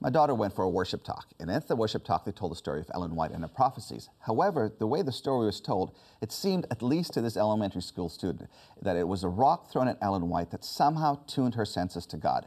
My 0.00 0.10
daughter 0.10 0.32
went 0.32 0.54
for 0.54 0.62
a 0.62 0.70
worship 0.70 1.02
talk, 1.02 1.26
and 1.40 1.50
at 1.50 1.66
the 1.66 1.74
worship 1.74 2.04
talk, 2.04 2.24
they 2.24 2.30
told 2.30 2.52
the 2.52 2.56
story 2.56 2.80
of 2.80 2.90
Ellen 2.94 3.16
White 3.16 3.32
and 3.32 3.42
her 3.42 3.48
prophecies. 3.48 4.08
However, 4.20 4.72
the 4.78 4.86
way 4.86 5.02
the 5.02 5.10
story 5.10 5.46
was 5.46 5.60
told, 5.60 5.90
it 6.20 6.30
seemed, 6.30 6.66
at 6.70 6.82
least 6.82 7.14
to 7.14 7.20
this 7.20 7.36
elementary 7.36 7.82
school 7.82 8.08
student, 8.08 8.48
that 8.80 8.94
it 8.94 9.08
was 9.08 9.24
a 9.24 9.28
rock 9.28 9.68
thrown 9.68 9.88
at 9.88 9.98
Ellen 10.00 10.28
White 10.28 10.52
that 10.52 10.64
somehow 10.64 11.18
tuned 11.26 11.56
her 11.56 11.64
senses 11.64 12.06
to 12.06 12.16
God. 12.16 12.46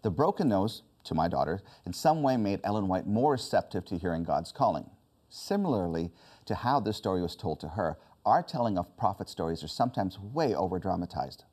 The 0.00 0.10
broken 0.10 0.48
nose, 0.48 0.84
to 1.04 1.14
my 1.14 1.28
daughter, 1.28 1.60
in 1.84 1.92
some 1.92 2.22
way 2.22 2.38
made 2.38 2.60
Ellen 2.64 2.88
White 2.88 3.06
more 3.06 3.32
receptive 3.32 3.84
to 3.86 3.98
hearing 3.98 4.24
God's 4.24 4.50
calling. 4.50 4.88
Similarly 5.28 6.12
to 6.46 6.54
how 6.54 6.80
this 6.80 6.96
story 6.96 7.20
was 7.20 7.36
told 7.36 7.60
to 7.60 7.68
her, 7.68 7.98
our 8.24 8.42
telling 8.42 8.78
of 8.78 8.96
prophet 8.96 9.28
stories 9.28 9.62
are 9.62 9.68
sometimes 9.68 10.18
way 10.18 10.54
over 10.54 10.78
dramatized. 10.78 11.44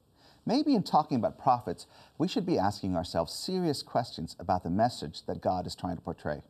Maybe 0.45 0.75
in 0.75 0.83
talking 0.83 1.15
about 1.15 1.37
prophets, 1.37 1.87
we 2.17 2.27
should 2.27 2.45
be 2.45 2.59
asking 2.59 2.97
ourselves 2.97 3.31
serious 3.31 3.81
questions 3.81 4.35
about 4.39 4.63
the 4.63 4.69
message 4.69 5.25
that 5.25 5.41
God 5.41 5.65
is 5.65 5.73
trying 5.73 5.95
to 5.95 6.01
portray. 6.01 6.41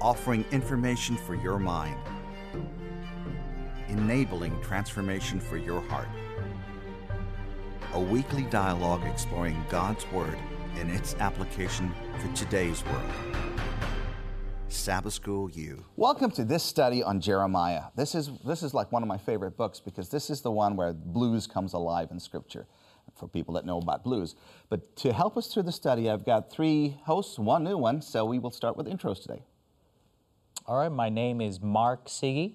Offering 0.00 0.44
information 0.52 1.16
for 1.16 1.34
your 1.34 1.58
mind, 1.58 1.98
enabling 3.88 4.60
transformation 4.60 5.40
for 5.40 5.56
your 5.56 5.80
heart. 5.82 6.08
A 7.94 8.00
weekly 8.00 8.42
dialogue 8.44 9.04
exploring 9.06 9.64
God's 9.70 10.06
Word 10.12 10.36
and 10.76 10.90
its 10.90 11.14
application 11.20 11.94
for 12.18 12.30
today's 12.34 12.84
world. 12.84 13.53
Sabbath 14.74 15.12
School 15.14 15.50
U. 15.50 15.84
Welcome 15.96 16.30
to 16.32 16.44
this 16.44 16.62
study 16.62 17.02
on 17.02 17.20
Jeremiah. 17.20 17.84
This 17.96 18.14
is, 18.14 18.30
this 18.44 18.62
is 18.62 18.74
like 18.74 18.90
one 18.92 19.02
of 19.02 19.08
my 19.08 19.16
favorite 19.16 19.56
books 19.56 19.80
because 19.80 20.08
this 20.08 20.28
is 20.28 20.40
the 20.42 20.50
one 20.50 20.76
where 20.76 20.92
blues 20.92 21.46
comes 21.46 21.72
alive 21.72 22.08
in 22.10 22.18
Scripture 22.18 22.66
for 23.16 23.28
people 23.28 23.54
that 23.54 23.64
know 23.64 23.78
about 23.78 24.02
blues. 24.02 24.34
But 24.68 24.96
to 24.96 25.12
help 25.12 25.36
us 25.36 25.46
through 25.46 25.62
the 25.62 25.72
study, 25.72 26.10
I've 26.10 26.26
got 26.26 26.50
three 26.50 26.98
hosts, 27.04 27.38
one 27.38 27.64
new 27.64 27.78
one, 27.78 28.02
so 28.02 28.24
we 28.24 28.38
will 28.38 28.50
start 28.50 28.76
with 28.76 28.86
intros 28.86 29.22
today. 29.22 29.42
All 30.66 30.76
right, 30.76 30.90
my 30.90 31.08
name 31.08 31.40
is 31.40 31.60
Mark 31.60 32.06
Siggy. 32.06 32.54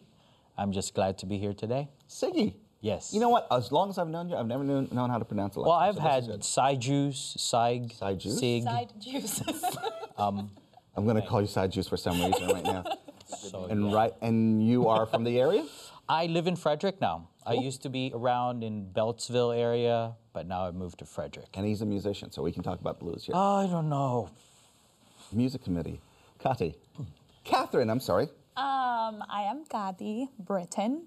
I'm 0.57 0.71
just 0.71 0.93
glad 0.93 1.17
to 1.19 1.25
be 1.25 1.37
here 1.37 1.53
today. 1.53 1.87
Siggy. 2.09 2.55
Yes. 2.81 3.13
You 3.13 3.19
know 3.19 3.29
what? 3.29 3.47
As 3.51 3.71
long 3.71 3.89
as 3.89 3.97
I've 3.97 4.07
known 4.07 4.29
you, 4.29 4.35
I've 4.35 4.47
never 4.47 4.63
known, 4.63 4.87
known 4.91 5.09
how 5.09 5.19
to 5.19 5.25
pronounce 5.25 5.55
it. 5.55 5.61
Well, 5.61 5.71
I've 5.71 5.95
so 5.95 6.01
had 6.01 6.43
side 6.43 6.79
juice, 6.81 7.35
side, 7.37 7.91
side 7.93 8.19
juice, 8.19 8.39
sig. 8.39 8.63
side 8.63 8.91
juice. 8.99 9.41
um, 10.17 10.51
I'm 10.99 11.05
going 11.05 11.15
to 11.15 11.25
call 11.25 11.39
you 11.39 11.47
side 11.47 11.71
juice 11.71 11.87
for 11.87 11.95
some 11.95 12.21
reason 12.21 12.47
right 12.49 12.63
now. 12.63 12.83
So, 13.29 13.65
and 13.65 13.89
yeah. 13.91 13.95
right, 13.95 14.13
and 14.21 14.67
you 14.67 14.87
are 14.87 15.05
from 15.05 15.23
the 15.23 15.39
area? 15.39 15.63
I 16.09 16.25
live 16.25 16.47
in 16.47 16.55
Frederick 16.55 16.99
now. 16.99 17.29
Cool. 17.45 17.59
I 17.59 17.63
used 17.63 17.83
to 17.83 17.89
be 17.89 18.11
around 18.13 18.63
in 18.63 18.87
Beltsville 18.91 19.55
area, 19.55 20.15
but 20.33 20.47
now 20.47 20.65
I've 20.65 20.73
moved 20.73 20.97
to 20.99 21.05
Frederick. 21.05 21.47
And 21.53 21.63
he's 21.65 21.81
a 21.81 21.85
musician, 21.85 22.31
so 22.31 22.41
we 22.41 22.51
can 22.51 22.63
talk 22.63 22.81
about 22.81 22.99
blues 22.99 23.23
here. 23.23 23.35
I 23.35 23.67
don't 23.67 23.87
know. 23.87 24.31
Music 25.31 25.63
committee. 25.63 26.01
Kati. 26.43 26.73
Catherine, 27.43 27.91
I'm 27.91 27.99
sorry. 27.99 28.25
Um, 28.57 29.23
I 29.29 29.45
am 29.47 29.63
Gadi 29.69 30.27
Britton. 30.39 31.03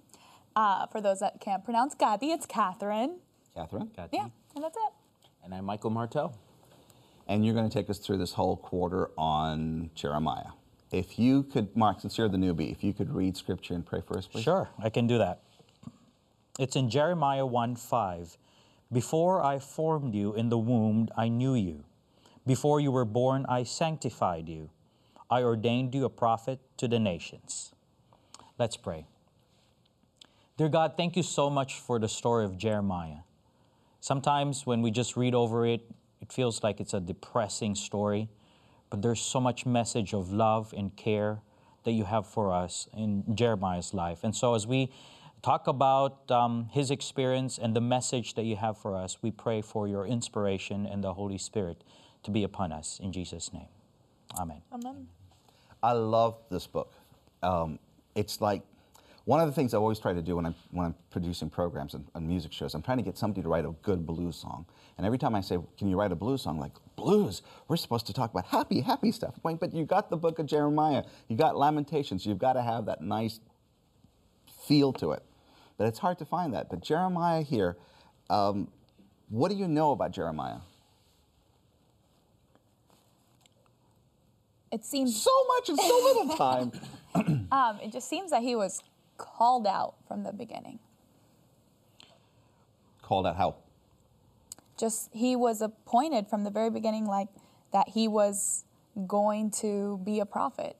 Uh, 0.55 0.87
for 0.87 1.01
those 1.01 1.19
that 1.19 1.41
can't 1.41 1.65
pronounce 1.65 1.97
Gadi, 1.97 2.31
it's 2.31 2.47
Catherine. 2.47 3.17
Catherine? 3.55 3.91
Yeah, 4.13 4.29
and 4.55 4.65
that's 4.65 4.77
it. 4.77 4.93
And 5.45 5.53
I'm 5.53 5.65
Michael 5.65 5.91
Martel. 5.91 6.35
And 7.29 7.45
you're 7.45 7.55
going 7.55 7.69
to 7.69 7.73
take 7.73 7.89
us 7.89 7.99
through 7.99 8.19
this 8.19 8.33
whole 8.33 8.57
quarter 8.57 9.11
on 9.17 9.91
Jeremiah. 9.95 10.53
If 10.91 11.19
you 11.19 11.45
could, 11.45 11.75
Mark, 11.77 12.01
since 12.01 12.19
you're 12.19 12.29
the 12.29 12.37
newbie, 12.37 12.71
if 12.71 12.85
you 12.85 12.93
could 12.93 13.15
read 13.15 13.37
scripture 13.37 13.75
and 13.75 13.85
pray 13.85 14.03
for 14.07 14.19
us, 14.19 14.27
please. 14.27 14.45
Sure, 14.45 14.69
I 14.79 14.91
can 14.91 15.07
do 15.07 15.19
that. 15.19 15.41
It's 16.59 16.77
in 16.77 16.91
Jeremiah 16.91 17.47
1 17.47 17.77
5. 17.77 18.37
Before 18.93 19.43
I 19.43 19.59
formed 19.59 20.15
you 20.15 20.35
in 20.35 20.51
the 20.51 20.59
womb, 20.59 21.09
I 21.17 21.29
knew 21.29 21.55
you. 21.55 21.85
Before 22.47 22.79
you 22.79 22.91
were 22.91 23.07
born, 23.07 23.47
I 23.49 23.63
sanctified 23.63 24.49
you. 24.49 24.69
I 25.31 25.43
ordained 25.43 25.95
you 25.95 26.05
a 26.05 26.11
prophet 26.11 26.59
to 26.77 26.87
the 26.89 26.99
nations. 26.99 27.73
Let's 28.59 28.77
pray. 28.77 29.07
Dear 30.59 30.69
God, 30.69 30.95
thank 30.97 31.17
you 31.17 31.23
so 31.23 31.49
much 31.49 31.81
for 31.81 31.99
the 31.99 32.09
story 32.09 32.45
of 32.45 32.59
Jeremiah. 32.59 33.25
Sometimes 34.01 34.67
when 34.67 34.83
we 34.83 34.91
just 34.91 35.17
read 35.17 35.35
over 35.35 35.65
it, 35.65 35.81
it 35.81 35.87
feels 36.33 36.63
like 36.63 36.81
it's 36.81 36.95
a 36.95 37.01
depressing 37.01 37.75
story, 37.75 38.29
but 38.91 39.03
there's 39.03 39.21
so 39.21 39.41
much 39.41 39.67
message 39.67 40.15
of 40.15 40.33
love 40.33 40.73
and 40.77 40.97
care 40.97 41.41
that 41.85 41.93
you 41.93 42.05
have 42.05 42.27
for 42.27 42.53
us 42.53 42.89
in 42.97 43.25
Jeremiah's 43.35 43.93
life. 43.93 44.25
And 44.25 44.35
so 44.35 44.55
as 44.55 44.67
we 44.67 44.91
talk 45.43 45.67
about 45.67 46.31
um, 46.31 46.69
his 46.71 46.91
experience 46.91 47.59
and 47.59 47.75
the 47.75 47.81
message 47.81 48.35
that 48.35 48.45
you 48.45 48.57
have 48.57 48.79
for 48.79 48.97
us, 48.97 49.19
we 49.23 49.31
pray 49.31 49.61
for 49.61 49.89
your 49.89 50.07
inspiration 50.07 50.87
and 50.87 51.03
the 51.03 51.15
Holy 51.15 51.39
Spirit 51.39 51.83
to 52.23 52.31
be 52.31 52.45
upon 52.45 52.73
us. 52.73 53.01
In 53.03 53.13
Jesus' 53.13 53.53
name. 53.53 53.69
Amen. 54.39 54.63
Amen. 54.73 55.09
I 55.83 55.93
love 55.93 56.39
this 56.51 56.67
book. 56.67 56.93
Um, 57.43 57.79
it's 58.15 58.41
like 58.41 58.63
one 59.25 59.41
of 59.41 59.47
the 59.47 59.53
things 59.53 59.73
I 59.73 59.79
always 59.79 60.01
try 60.01 60.13
to 60.13 60.23
do 60.23 60.37
when 60.37 60.47
I'm, 60.47 60.55
when 60.73 60.87
I'm 60.87 60.95
producing 61.11 61.49
programs 61.49 61.95
and, 61.95 62.05
and, 62.15 62.27
music 62.27 62.53
shows, 62.53 62.75
I'm 62.75 62.83
trying 62.83 62.99
to 62.99 63.05
get 63.05 63.17
somebody 63.17 63.43
to 63.43 63.49
write 63.49 63.65
a 63.65 63.71
good 63.83 64.05
blues 64.05 64.37
song. 64.37 64.67
And 64.97 65.07
every 65.07 65.19
time 65.19 65.35
I 65.35 65.41
say, 65.41 65.59
Can 65.79 65.89
you 65.89 65.97
write 65.97 66.11
a 66.11 66.17
blues 66.17 66.43
song? 66.43 66.59
Like, 66.59 66.73
blues, 66.97 67.43
we're 67.69 67.77
supposed 67.77 68.07
to 68.07 68.13
talk 68.13 68.33
about 68.33 68.47
happy, 68.47 68.81
happy 68.81 69.13
stuff. 69.13 69.35
But 69.43 69.73
you 69.73 69.85
got 69.85 70.11
the 70.11 70.17
book 70.17 70.39
of 70.39 70.47
Jeremiah, 70.47 71.05
you 71.29 71.37
got 71.37 71.57
Lamentations, 71.57 72.27
you've 72.27 72.39
got 72.39 72.55
to 72.55 72.63
have 72.63 72.87
that 72.87 73.01
nice 73.01 73.39
feel 74.67 74.93
to 74.95 75.13
it. 75.13 75.23
But 75.79 75.87
it's 75.87 76.01
hard 76.01 76.19
to 76.19 76.25
find 76.25 76.55
that. 76.55 76.69
But 76.69 76.83
Jeremiah 76.83 77.43
here, 77.43 77.77
um, 78.29 78.69
what 79.29 79.51
do 79.51 79.57
you 79.57 79.69
know 79.69 79.93
about 79.93 80.11
Jeremiah? 80.11 80.59
It 84.73 84.85
seems 84.85 85.21
so 85.21 85.31
much 85.49 85.69
in 85.69 85.77
so 85.77 86.01
little 86.03 86.37
time. 86.37 86.73
um, 87.53 87.79
it 87.83 87.93
just 87.93 88.09
seems 88.09 88.31
that 88.31 88.43
he 88.43 88.57
was 88.57 88.83
called 89.23 89.67
out 89.67 89.95
from 90.07 90.25
the 90.25 90.33
beginning. 90.33 90.81
Called 93.03 93.27
out 93.27 93.37
how? 93.37 93.55
Just 94.77 95.11
he 95.13 95.37
was 95.37 95.63
appointed 95.63 96.27
from 96.29 96.45
the 96.45 96.51
very 96.51 96.71
beginning, 96.71 97.07
like 97.07 97.29
that 97.73 97.91
he 97.91 98.09
was 98.09 98.65
going 99.07 99.51
to 99.51 100.01
be 100.05 100.21
a 100.21 100.27
prophet. 100.27 100.77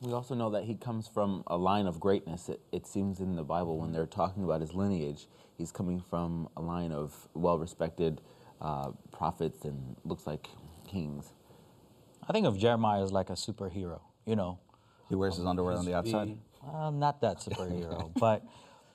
We 0.00 0.12
also 0.12 0.34
know 0.34 0.50
that 0.50 0.64
he 0.64 0.76
comes 0.76 1.08
from 1.08 1.42
a 1.46 1.56
line 1.56 1.86
of 1.86 2.00
greatness. 2.00 2.48
It, 2.48 2.60
it, 2.72 2.86
seems 2.86 3.20
in 3.20 3.36
the 3.36 3.42
Bible 3.42 3.78
when 3.78 3.92
they're 3.92 4.06
talking 4.06 4.44
about 4.44 4.60
his 4.60 4.72
lineage, 4.72 5.26
he's 5.58 5.72
coming 5.72 6.02
from 6.08 6.48
a 6.56 6.62
line 6.62 6.92
of 6.92 7.28
well 7.34 7.58
respected 7.58 8.20
uh, 8.62 8.92
prophets 9.12 9.64
and 9.64 9.96
looks 10.04 10.26
like 10.26 10.48
kings. 10.88 11.32
I 12.26 12.32
think 12.32 12.46
of 12.46 12.58
Jeremiah 12.58 13.02
as 13.02 13.12
like 13.12 13.28
a 13.28 13.34
superhero, 13.34 14.00
you 14.24 14.36
know. 14.36 14.58
He 15.08 15.16
wears 15.16 15.36
his 15.36 15.44
underwear 15.44 15.76
on 15.76 15.84
the 15.84 15.94
outside. 15.94 16.38
Well, 16.62 16.92
not 16.92 17.20
that 17.20 17.38
superhero, 17.38 18.12
but 18.20 18.44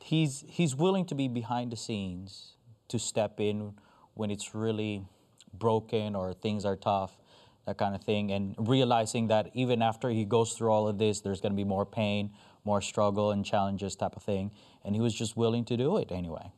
he's 0.02 0.44
he's 0.48 0.76
willing 0.76 1.06
to 1.06 1.16
be 1.16 1.28
behind 1.28 1.72
the 1.72 1.78
scenes 1.78 2.54
to 2.90 3.00
step 3.00 3.40
in 3.40 3.74
when 4.14 4.32
it's 4.32 4.54
really 4.54 5.06
broken 5.54 6.16
or 6.16 6.34
things 6.34 6.66
are 6.66 6.76
tough, 6.76 7.18
that 7.66 7.78
kind 7.78 7.96
of 7.96 8.04
thing, 8.04 8.32
and 8.32 8.56
realizing 8.58 9.28
that 9.28 9.50
even 9.54 9.82
after 9.82 10.10
he 10.10 10.26
goes 10.26 10.54
through 10.54 10.70
all 10.70 10.88
of 10.88 10.98
this, 10.98 11.22
there's 11.22 11.42
going 11.42 11.52
to 11.52 11.58
be 11.58 11.64
more 11.64 11.86
pain, 11.86 12.32
more 12.64 12.82
struggle 12.82 13.32
and 13.32 13.46
challenges, 13.46 13.96
type 13.96 14.16
of 14.16 14.24
thing, 14.24 14.52
and 14.84 14.96
he 14.96 15.02
was 15.02 15.14
just 15.14 15.36
willing 15.36 15.66
to 15.66 15.78
do 15.78 15.98
it 15.98 16.12
anyway. 16.12 16.52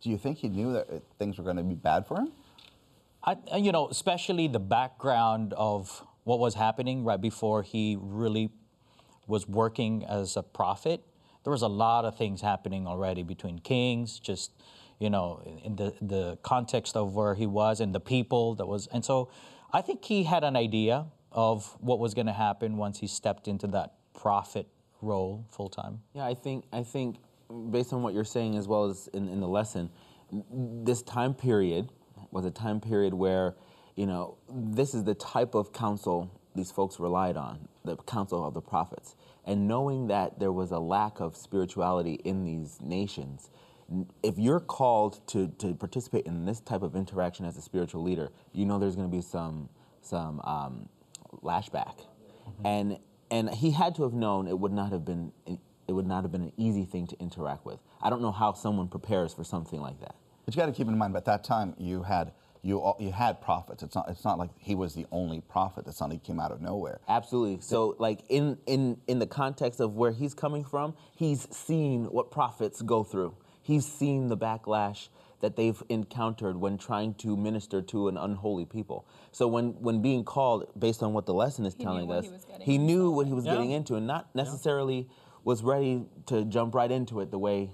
Do 0.00 0.10
you 0.10 0.18
think 0.18 0.38
he 0.38 0.48
knew 0.48 0.72
that 0.72 0.88
uh, 0.90 0.98
things 1.18 1.38
were 1.38 1.44
going 1.44 1.56
to 1.56 1.62
be 1.62 1.74
bad 1.74 2.06
for 2.06 2.18
him? 2.18 2.32
I, 3.22 3.36
you 3.56 3.70
know, 3.70 3.88
especially 3.88 4.48
the 4.48 4.60
background 4.60 5.52
of 5.52 6.04
what 6.24 6.38
was 6.38 6.54
happening 6.54 7.04
right 7.04 7.20
before 7.20 7.62
he 7.62 7.96
really 8.00 8.50
was 9.30 9.48
working 9.48 10.04
as 10.04 10.36
a 10.36 10.42
prophet. 10.42 11.00
There 11.44 11.50
was 11.50 11.62
a 11.62 11.68
lot 11.68 12.04
of 12.04 12.18
things 12.18 12.42
happening 12.42 12.86
already 12.86 13.22
between 13.22 13.60
kings, 13.60 14.18
just 14.18 14.52
you 14.98 15.08
know, 15.08 15.40
in 15.64 15.76
the 15.76 15.94
the 16.02 16.38
context 16.42 16.96
of 16.96 17.14
where 17.14 17.34
he 17.34 17.46
was 17.46 17.80
and 17.80 17.94
the 17.94 18.00
people 18.00 18.54
that 18.56 18.66
was, 18.66 18.86
and 18.88 19.02
so 19.02 19.30
I 19.72 19.80
think 19.80 20.04
he 20.04 20.24
had 20.24 20.44
an 20.44 20.56
idea 20.56 21.06
of 21.32 21.76
what 21.80 21.98
was 21.98 22.12
going 22.12 22.26
to 22.26 22.32
happen 22.32 22.76
once 22.76 22.98
he 22.98 23.06
stepped 23.06 23.48
into 23.48 23.66
that 23.68 23.94
prophet 24.12 24.66
role 25.00 25.46
full 25.48 25.68
time. 25.70 26.00
Yeah, 26.12 26.26
I 26.26 26.34
think 26.34 26.64
I 26.72 26.82
think 26.82 27.16
based 27.70 27.92
on 27.92 28.02
what 28.02 28.14
you're 28.14 28.24
saying 28.24 28.56
as 28.56 28.68
well 28.68 28.84
as 28.84 29.08
in, 29.14 29.28
in 29.28 29.40
the 29.40 29.48
lesson, 29.48 29.90
this 30.84 31.02
time 31.02 31.34
period 31.34 31.90
was 32.30 32.44
a 32.44 32.50
time 32.50 32.80
period 32.80 33.14
where, 33.14 33.54
you 33.96 34.06
know, 34.06 34.36
this 34.48 34.94
is 34.94 35.04
the 35.04 35.14
type 35.14 35.54
of 35.54 35.72
counsel 35.72 36.30
these 36.54 36.70
folks 36.70 37.00
relied 37.00 37.36
on, 37.36 37.68
the 37.84 37.96
counsel 37.96 38.46
of 38.46 38.54
the 38.54 38.60
prophets. 38.60 39.16
And 39.44 39.66
knowing 39.66 40.08
that 40.08 40.38
there 40.38 40.52
was 40.52 40.70
a 40.70 40.78
lack 40.78 41.20
of 41.20 41.36
spirituality 41.36 42.14
in 42.24 42.44
these 42.44 42.78
nations, 42.80 43.50
if 44.22 44.38
you're 44.38 44.60
called 44.60 45.26
to, 45.28 45.48
to 45.58 45.74
participate 45.74 46.26
in 46.26 46.44
this 46.44 46.60
type 46.60 46.82
of 46.82 46.94
interaction 46.94 47.44
as 47.44 47.56
a 47.56 47.62
spiritual 47.62 48.02
leader, 48.02 48.30
you 48.52 48.64
know 48.64 48.78
there's 48.78 48.96
going 48.96 49.10
to 49.10 49.16
be 49.16 49.22
some 49.22 49.68
some 50.02 50.40
um, 50.44 50.88
lashback, 51.42 51.98
mm-hmm. 51.98 52.66
and 52.66 52.98
and 53.30 53.50
he 53.50 53.70
had 53.70 53.94
to 53.96 54.02
have 54.02 54.14
known 54.14 54.46
it 54.46 54.58
would 54.58 54.72
not 54.72 54.92
have 54.92 55.04
been 55.04 55.32
it 55.90 55.92
would 55.92 56.06
not 56.06 56.22
have 56.22 56.30
been 56.30 56.42
an 56.42 56.52
easy 56.56 56.84
thing 56.84 57.06
to 57.08 57.18
interact 57.18 57.66
with. 57.66 57.80
I 58.00 58.10
don't 58.10 58.22
know 58.22 58.30
how 58.30 58.52
someone 58.52 58.86
prepares 58.86 59.34
for 59.34 59.42
something 59.42 59.80
like 59.80 59.98
that. 60.00 60.14
But 60.44 60.54
you 60.54 60.60
got 60.60 60.66
to 60.66 60.72
keep 60.72 60.86
in 60.86 60.96
mind, 60.96 61.16
at 61.16 61.24
that 61.24 61.42
time, 61.42 61.74
you 61.78 62.04
had 62.04 62.32
you 62.62 62.92
you 62.98 63.10
had 63.12 63.40
prophets. 63.40 63.82
It's 63.82 63.94
not 63.94 64.08
it's 64.08 64.24
not 64.24 64.38
like 64.38 64.50
he 64.58 64.74
was 64.74 64.94
the 64.94 65.06
only 65.10 65.40
prophet. 65.40 65.86
It's 65.86 66.00
not 66.00 66.12
he 66.12 66.18
came 66.18 66.38
out 66.38 66.52
of 66.52 66.60
nowhere. 66.60 67.00
Absolutely. 67.08 67.60
So, 67.60 67.96
like 67.98 68.20
in 68.28 68.58
in 68.66 68.98
in 69.06 69.18
the 69.18 69.26
context 69.26 69.80
of 69.80 69.94
where 69.96 70.10
he's 70.12 70.34
coming 70.34 70.64
from, 70.64 70.94
he's 71.14 71.48
seen 71.56 72.04
what 72.04 72.30
prophets 72.30 72.82
go 72.82 73.02
through. 73.02 73.34
He's 73.62 73.86
seen 73.86 74.28
the 74.28 74.36
backlash 74.36 75.08
that 75.40 75.56
they've 75.56 75.82
encountered 75.88 76.56
when 76.56 76.76
trying 76.76 77.14
to 77.14 77.34
minister 77.36 77.80
to 77.80 78.08
an 78.08 78.18
unholy 78.18 78.66
people. 78.66 79.06
So 79.32 79.48
when 79.48 79.70
when 79.80 80.02
being 80.02 80.22
called, 80.24 80.66
based 80.78 81.02
on 81.02 81.14
what 81.14 81.24
the 81.24 81.34
lesson 81.34 81.64
is 81.64 81.74
He 81.74 81.82
telling 81.82 82.10
us, 82.12 82.26
he 82.58 82.72
he 82.72 82.78
knew 82.78 83.10
what 83.10 83.26
he 83.26 83.32
was 83.32 83.46
Yeah. 83.46 83.52
getting 83.52 83.70
into, 83.70 83.94
and 83.96 84.06
not 84.06 84.34
necessarily 84.34 85.08
was 85.44 85.62
ready 85.62 86.04
to 86.26 86.44
jump 86.44 86.74
right 86.74 86.90
into 86.90 87.20
it 87.20 87.30
the 87.30 87.38
way. 87.38 87.70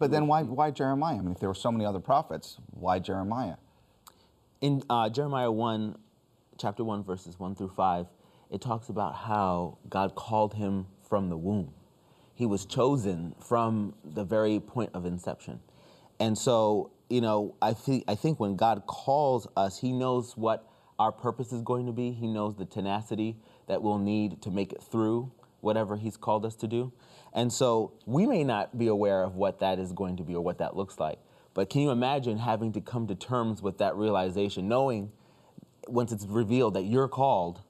But 0.00 0.10
then 0.10 0.26
why 0.26 0.42
why 0.42 0.72
Jeremiah? 0.72 1.18
I 1.18 1.20
mean, 1.20 1.32
if 1.32 1.38
there 1.38 1.48
were 1.48 1.54
so 1.54 1.70
many 1.70 1.84
other 1.84 2.00
prophets, 2.00 2.56
why 2.72 2.98
Jeremiah? 2.98 3.56
In 4.60 4.82
uh, 4.90 5.08
Jeremiah 5.08 5.50
1, 5.50 5.96
chapter 6.58 6.84
1, 6.84 7.04
verses 7.04 7.38
1 7.38 7.54
through 7.54 7.72
5, 7.76 8.06
it 8.50 8.60
talks 8.60 8.88
about 8.88 9.14
how 9.14 9.78
God 9.88 10.14
called 10.14 10.54
him 10.54 10.86
from 11.08 11.28
the 11.28 11.36
womb. 11.36 11.72
He 12.34 12.46
was 12.46 12.64
chosen 12.64 13.34
from 13.38 13.94
the 14.04 14.24
very 14.24 14.60
point 14.60 14.90
of 14.94 15.06
inception. 15.06 15.60
And 16.18 16.36
so, 16.36 16.92
you 17.08 17.20
know, 17.20 17.54
I, 17.60 17.72
thi- 17.74 18.04
I 18.08 18.14
think 18.14 18.40
when 18.40 18.56
God 18.56 18.86
calls 18.86 19.46
us, 19.56 19.80
He 19.80 19.92
knows 19.92 20.36
what 20.36 20.66
our 20.98 21.12
purpose 21.12 21.52
is 21.52 21.62
going 21.62 21.86
to 21.86 21.92
be. 21.92 22.12
He 22.12 22.26
knows 22.26 22.56
the 22.56 22.64
tenacity 22.64 23.36
that 23.66 23.82
we'll 23.82 23.98
need 23.98 24.42
to 24.42 24.50
make 24.50 24.72
it 24.72 24.82
through 24.82 25.32
whatever 25.60 25.96
He's 25.96 26.16
called 26.16 26.44
us 26.46 26.54
to 26.56 26.66
do. 26.66 26.92
And 27.32 27.52
so 27.52 27.92
we 28.06 28.26
may 28.26 28.44
not 28.44 28.76
be 28.78 28.88
aware 28.88 29.22
of 29.22 29.36
what 29.36 29.60
that 29.60 29.78
is 29.78 29.92
going 29.92 30.16
to 30.16 30.22
be 30.22 30.34
or 30.34 30.42
what 30.42 30.58
that 30.58 30.76
looks 30.76 30.98
like. 30.98 31.18
But 31.54 31.70
can 31.70 31.82
you 31.82 31.90
imagine 31.90 32.38
having 32.38 32.72
to 32.72 32.80
come 32.80 33.06
to 33.08 33.14
terms 33.14 33.62
with 33.62 33.78
that 33.78 33.96
realization, 33.96 34.68
knowing 34.68 35.12
once 35.88 36.12
it's 36.12 36.26
revealed 36.26 36.74
that 36.74 36.84
you're 36.84 37.08
called, 37.08 37.62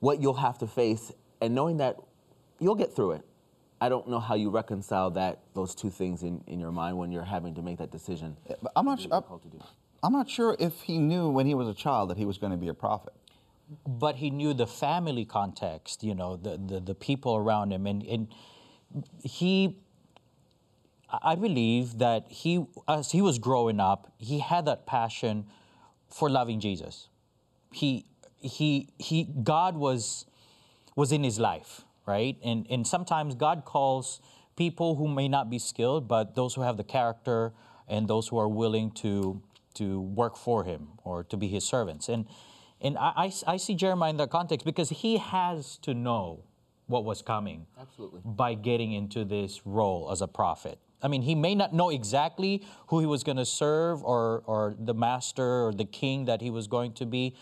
what 0.00 0.20
you'll 0.20 0.34
have 0.34 0.58
to 0.58 0.66
face, 0.66 1.12
and 1.40 1.54
knowing 1.54 1.78
that 1.78 1.96
you'll 2.60 2.76
get 2.76 2.94
through 2.94 3.12
it? 3.12 3.22
I 3.80 3.88
don't 3.88 4.08
know 4.08 4.20
how 4.20 4.34
you 4.34 4.50
reconcile 4.50 5.10
that 5.12 5.40
those 5.54 5.74
two 5.74 5.90
things 5.90 6.22
in, 6.22 6.42
in 6.46 6.60
your 6.60 6.72
mind 6.72 6.98
when 6.98 7.12
you're 7.12 7.24
having 7.24 7.54
to 7.56 7.62
make 7.62 7.78
that 7.78 7.90
decision. 7.92 8.36
But 8.62 8.72
I'm 8.76 8.84
not 8.86 8.98
It's 9.00 9.04
su- 9.04 9.10
I'm, 9.12 9.22
to 9.40 9.48
do. 9.48 9.62
I'm 10.02 10.12
not 10.12 10.28
sure 10.30 10.56
if 10.58 10.82
he 10.82 10.98
knew 10.98 11.28
when 11.30 11.46
he 11.46 11.54
was 11.54 11.68
a 11.68 11.74
child 11.74 12.10
that 12.10 12.18
he 12.18 12.24
was 12.24 12.38
going 12.38 12.52
to 12.52 12.58
be 12.58 12.68
a 12.68 12.74
prophet. 12.74 13.12
but 13.86 14.16
he 14.16 14.30
knew 14.30 14.54
the 14.54 14.66
family 14.66 15.24
context, 15.24 16.02
you 16.04 16.14
know, 16.14 16.36
the, 16.36 16.58
the, 16.58 16.80
the 16.80 16.94
people 16.94 17.36
around 17.36 17.72
him. 17.72 17.86
And, 17.86 18.02
and 18.04 18.28
he, 19.22 19.76
I 21.10 21.36
believe 21.36 21.98
that 21.98 22.26
he, 22.28 22.66
as 22.86 23.12
he 23.12 23.22
was 23.22 23.38
growing 23.38 23.80
up, 23.80 24.12
he 24.18 24.40
had 24.40 24.66
that 24.66 24.86
passion 24.86 25.46
for 26.08 26.28
loving 26.28 26.60
Jesus. 26.60 27.08
He, 27.72 28.04
he, 28.36 28.88
he, 28.98 29.24
God 29.24 29.76
was, 29.76 30.26
was 30.96 31.12
in 31.12 31.24
his 31.24 31.38
life, 31.38 31.82
right? 32.06 32.36
And, 32.44 32.66
and 32.68 32.86
sometimes 32.86 33.34
God 33.34 33.64
calls 33.64 34.20
people 34.56 34.96
who 34.96 35.08
may 35.08 35.28
not 35.28 35.48
be 35.48 35.58
skilled, 35.58 36.08
but 36.08 36.34
those 36.34 36.54
who 36.54 36.62
have 36.62 36.76
the 36.76 36.84
character 36.84 37.52
and 37.88 38.06
those 38.06 38.28
who 38.28 38.38
are 38.38 38.48
willing 38.48 38.90
to, 38.90 39.40
to 39.74 40.00
work 40.00 40.36
for 40.36 40.64
him 40.64 40.88
or 41.04 41.24
to 41.24 41.36
be 41.36 41.48
his 41.48 41.64
servants. 41.64 42.08
And, 42.08 42.26
and 42.80 42.98
I, 42.98 43.12
I, 43.16 43.32
I 43.46 43.56
see 43.56 43.74
Jeremiah 43.74 44.10
in 44.10 44.18
that 44.18 44.30
context 44.30 44.66
because 44.66 44.90
he 44.90 45.16
has 45.16 45.78
to 45.78 45.94
know 45.94 46.44
what 46.86 47.04
was 47.04 47.22
coming 47.22 47.66
Absolutely. 47.80 48.20
by 48.24 48.54
getting 48.54 48.92
into 48.92 49.24
this 49.24 49.62
role 49.64 50.10
as 50.10 50.20
a 50.20 50.28
prophet. 50.28 50.78
I 51.02 51.08
mean, 51.08 51.22
he 51.22 51.34
may 51.34 51.54
not 51.54 51.72
know 51.72 51.90
exactly 51.90 52.64
who 52.88 53.00
he 53.00 53.06
was 53.06 53.22
going 53.22 53.36
to 53.36 53.44
serve 53.44 54.02
or, 54.02 54.42
or 54.46 54.74
the 54.78 54.94
master 54.94 55.66
or 55.66 55.72
the 55.72 55.84
king 55.84 56.24
that 56.24 56.40
he 56.40 56.50
was 56.50 56.66
going 56.66 56.92
to 56.94 57.06
be 57.06 57.36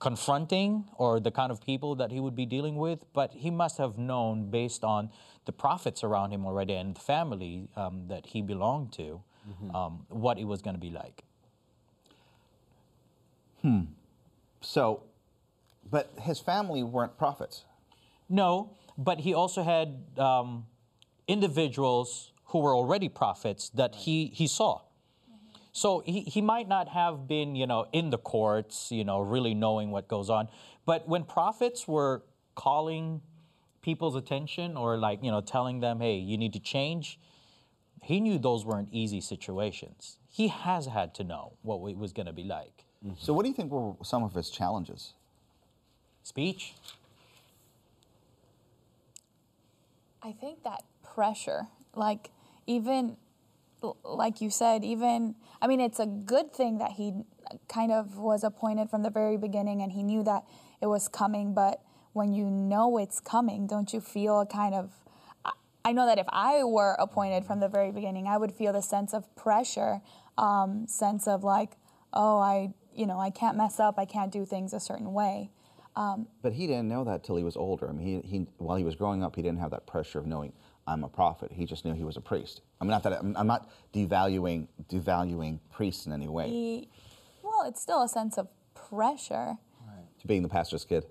confronting 0.00 0.84
or 0.96 1.20
the 1.20 1.30
kind 1.30 1.52
of 1.52 1.60
people 1.60 1.94
that 1.96 2.10
he 2.10 2.18
would 2.18 2.34
be 2.34 2.46
dealing 2.46 2.76
with, 2.76 3.04
but 3.12 3.32
he 3.32 3.50
must 3.50 3.78
have 3.78 3.98
known 3.98 4.50
based 4.50 4.82
on 4.82 5.10
the 5.44 5.52
prophets 5.52 6.02
around 6.02 6.30
him 6.32 6.44
already 6.46 6.74
and 6.74 6.96
the 6.96 7.00
family 7.00 7.68
um, 7.76 8.04
that 8.08 8.26
he 8.26 8.42
belonged 8.42 8.92
to 8.92 9.22
um, 9.74 10.06
what 10.08 10.38
it 10.38 10.44
was 10.44 10.62
going 10.62 10.74
to 10.74 10.80
be 10.80 10.90
like. 10.90 11.22
Hmm. 13.62 13.82
So, 14.60 15.02
but 15.90 16.12
his 16.20 16.40
family 16.40 16.82
weren't 16.82 17.16
prophets. 17.18 17.64
No, 18.28 18.76
but 18.96 19.20
he 19.20 19.34
also 19.34 19.62
had 19.62 20.04
um, 20.18 20.66
individuals 21.26 22.32
who 22.50 22.58
were 22.58 22.74
already 22.74 23.08
prophets 23.08 23.70
that 23.70 23.94
he, 23.94 24.26
he 24.34 24.46
saw. 24.46 24.80
So 25.72 26.02
he, 26.04 26.22
he 26.22 26.40
might 26.40 26.68
not 26.68 26.88
have 26.88 27.28
been, 27.28 27.54
you 27.54 27.66
know, 27.66 27.86
in 27.92 28.10
the 28.10 28.18
courts, 28.18 28.90
you 28.90 29.04
know, 29.04 29.20
really 29.20 29.54
knowing 29.54 29.92
what 29.92 30.08
goes 30.08 30.28
on. 30.28 30.48
But 30.84 31.08
when 31.08 31.24
prophets 31.24 31.86
were 31.86 32.22
calling 32.56 33.22
people's 33.82 34.16
attention 34.16 34.76
or 34.76 34.98
like, 34.98 35.22
you 35.22 35.30
know, 35.30 35.40
telling 35.40 35.78
them, 35.78 36.00
hey, 36.00 36.16
you 36.16 36.36
need 36.36 36.52
to 36.54 36.60
change, 36.60 37.20
he 38.02 38.18
knew 38.18 38.36
those 38.38 38.64
weren't 38.64 38.88
easy 38.90 39.20
situations. 39.20 40.18
He 40.28 40.48
has 40.48 40.86
had 40.86 41.14
to 41.14 41.24
know 41.24 41.52
what 41.62 41.88
it 41.88 41.96
was 41.96 42.12
going 42.12 42.26
to 42.26 42.32
be 42.32 42.44
like. 42.44 42.84
Mm-hmm. 43.04 43.14
So, 43.18 43.32
what 43.32 43.44
do 43.44 43.48
you 43.48 43.54
think 43.54 43.70
were 43.70 43.94
some 44.02 44.22
of 44.22 44.34
his 44.34 44.50
challenges? 44.50 45.14
Speech, 46.22 46.74
I 50.22 50.32
think 50.32 50.64
that 50.64 50.82
pressure, 51.02 51.68
like 51.94 52.30
even 52.70 53.16
like 54.04 54.40
you 54.40 54.50
said, 54.50 54.84
even 54.84 55.34
I 55.60 55.66
mean, 55.66 55.80
it's 55.80 55.98
a 55.98 56.06
good 56.06 56.52
thing 56.52 56.78
that 56.78 56.92
he 56.92 57.12
kind 57.68 57.90
of 57.90 58.16
was 58.16 58.44
appointed 58.44 58.88
from 58.88 59.02
the 59.02 59.10
very 59.10 59.36
beginning 59.36 59.82
and 59.82 59.90
he 59.90 60.02
knew 60.02 60.22
that 60.22 60.44
it 60.80 60.86
was 60.86 61.08
coming. 61.08 61.52
But 61.52 61.82
when 62.12 62.32
you 62.32 62.44
know 62.46 62.98
it's 62.98 63.20
coming, 63.20 63.66
don't 63.66 63.92
you 63.92 64.00
feel 64.00 64.40
a 64.40 64.46
kind 64.46 64.74
of 64.74 64.92
I- 65.84 65.92
know 65.92 66.06
that 66.06 66.18
if 66.18 66.26
I 66.28 66.62
were 66.62 66.94
appointed 66.98 67.44
from 67.44 67.58
the 67.58 67.68
very 67.68 67.90
beginning, 67.90 68.26
I 68.28 68.36
would 68.36 68.52
feel 68.52 68.72
the 68.72 68.82
sense 68.82 69.12
of 69.12 69.34
pressure, 69.34 70.02
um, 70.38 70.86
sense 70.86 71.26
of 71.26 71.42
like, 71.42 71.72
oh, 72.12 72.38
I, 72.38 72.74
you 72.94 73.06
know, 73.06 73.18
I 73.18 73.30
can't 73.30 73.56
mess 73.56 73.80
up, 73.80 73.98
I 73.98 74.04
can't 74.04 74.30
do 74.30 74.44
things 74.44 74.72
a 74.72 74.80
certain 74.80 75.12
way. 75.12 75.50
But 76.42 76.52
he 76.52 76.66
didn't 76.66 76.88
know 76.88 77.02
that 77.04 77.24
till 77.24 77.36
he 77.36 77.42
was 77.42 77.56
older. 77.56 77.88
I 77.88 77.92
mean, 77.92 78.22
he, 78.22 78.28
he 78.28 78.46
while 78.58 78.76
he 78.76 78.84
was 78.84 78.94
growing 78.94 79.24
up, 79.24 79.34
he 79.34 79.42
didn't 79.42 79.58
have 79.58 79.72
that 79.72 79.86
pressure 79.86 80.18
of 80.18 80.26
knowing 80.26 80.52
I'm 80.90 81.04
a 81.04 81.08
prophet. 81.08 81.52
He 81.52 81.66
just 81.66 81.84
knew 81.84 81.94
he 81.94 82.02
was 82.04 82.16
a 82.16 82.20
priest. 82.20 82.62
I 82.80 82.84
mean, 82.84 82.90
not 82.90 83.04
that 83.04 83.12
I'm, 83.12 83.36
I'm 83.36 83.46
not 83.46 83.70
devaluing 83.94 84.66
devaluing 84.90 85.60
priests 85.72 86.06
in 86.06 86.12
any 86.12 86.26
way. 86.28 86.48
He, 86.48 86.88
well, 87.44 87.62
it's 87.66 87.80
still 87.80 88.02
a 88.02 88.08
sense 88.08 88.36
of 88.38 88.48
pressure. 88.74 89.56
To 90.20 90.26
being 90.26 90.42
the 90.42 90.48
pastor's 90.48 90.84
kid. 90.84 91.06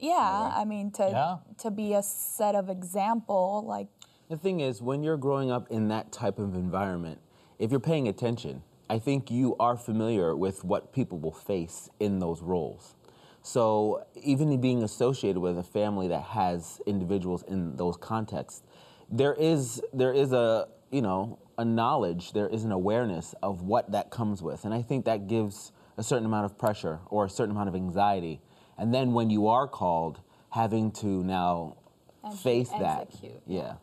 Yeah, 0.00 0.52
I 0.54 0.64
mean 0.64 0.92
to 0.92 1.08
Yeah. 1.10 1.36
to 1.58 1.70
be 1.72 1.94
a 1.94 2.02
set 2.02 2.54
of 2.54 2.68
example, 2.70 3.64
like 3.66 3.88
The 4.28 4.36
thing 4.36 4.60
is, 4.60 4.82
when 4.82 5.02
you're 5.02 5.16
growing 5.16 5.50
up 5.50 5.70
in 5.70 5.88
that 5.88 6.12
type 6.12 6.38
of 6.38 6.54
environment, 6.54 7.18
if 7.58 7.70
you're 7.70 7.80
paying 7.80 8.06
attention, 8.08 8.62
I 8.90 8.98
think 8.98 9.30
you 9.30 9.56
are 9.58 9.76
familiar 9.76 10.36
with 10.36 10.64
what 10.64 10.92
people 10.92 11.18
will 11.18 11.32
face 11.32 11.88
in 11.98 12.18
those 12.18 12.42
roles. 12.42 12.94
So 13.42 14.04
even 14.22 14.60
being 14.60 14.82
associated 14.82 15.40
with 15.40 15.58
a 15.58 15.62
family 15.62 16.08
that 16.08 16.22
has 16.22 16.80
individuals 16.86 17.42
in 17.44 17.76
those 17.76 17.96
contexts, 17.96 18.62
there 19.10 19.34
is 19.34 19.80
there 19.92 20.12
is 20.12 20.32
a 20.32 20.68
you 20.90 21.02
know 21.02 21.38
a 21.56 21.64
knowledge, 21.64 22.32
there 22.32 22.48
is 22.48 22.64
an 22.64 22.72
awareness 22.72 23.34
of 23.42 23.62
what 23.62 23.90
that 23.92 24.10
comes 24.10 24.42
with, 24.42 24.64
and 24.64 24.72
I 24.72 24.82
think 24.82 25.04
that 25.06 25.26
gives 25.26 25.72
a 25.96 26.02
certain 26.02 26.24
amount 26.26 26.44
of 26.44 26.56
pressure 26.56 27.00
or 27.06 27.24
a 27.24 27.30
certain 27.30 27.50
amount 27.50 27.68
of 27.68 27.74
anxiety. 27.74 28.40
And 28.78 28.94
then 28.94 29.12
when 29.12 29.28
you 29.28 29.48
are 29.48 29.66
called, 29.66 30.20
having 30.50 30.92
to 30.92 31.24
now 31.24 31.76
And 32.22 32.38
face 32.38 32.70
that, 32.70 33.10
yeah. 33.46 33.74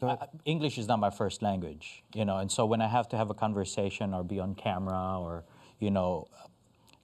I- 0.00 0.28
English 0.44 0.78
is 0.78 0.88
not 0.88 0.98
my 0.98 1.10
first 1.10 1.42
language, 1.42 2.02
you 2.14 2.24
know, 2.24 2.38
and 2.38 2.50
so 2.50 2.64
when 2.64 2.80
I 2.80 2.88
have 2.88 3.08
to 3.10 3.16
have 3.16 3.30
a 3.30 3.34
conversation 3.34 4.14
or 4.14 4.24
be 4.24 4.40
on 4.40 4.54
camera 4.54 5.18
or, 5.20 5.44
you 5.78 5.90
know, 5.90 6.28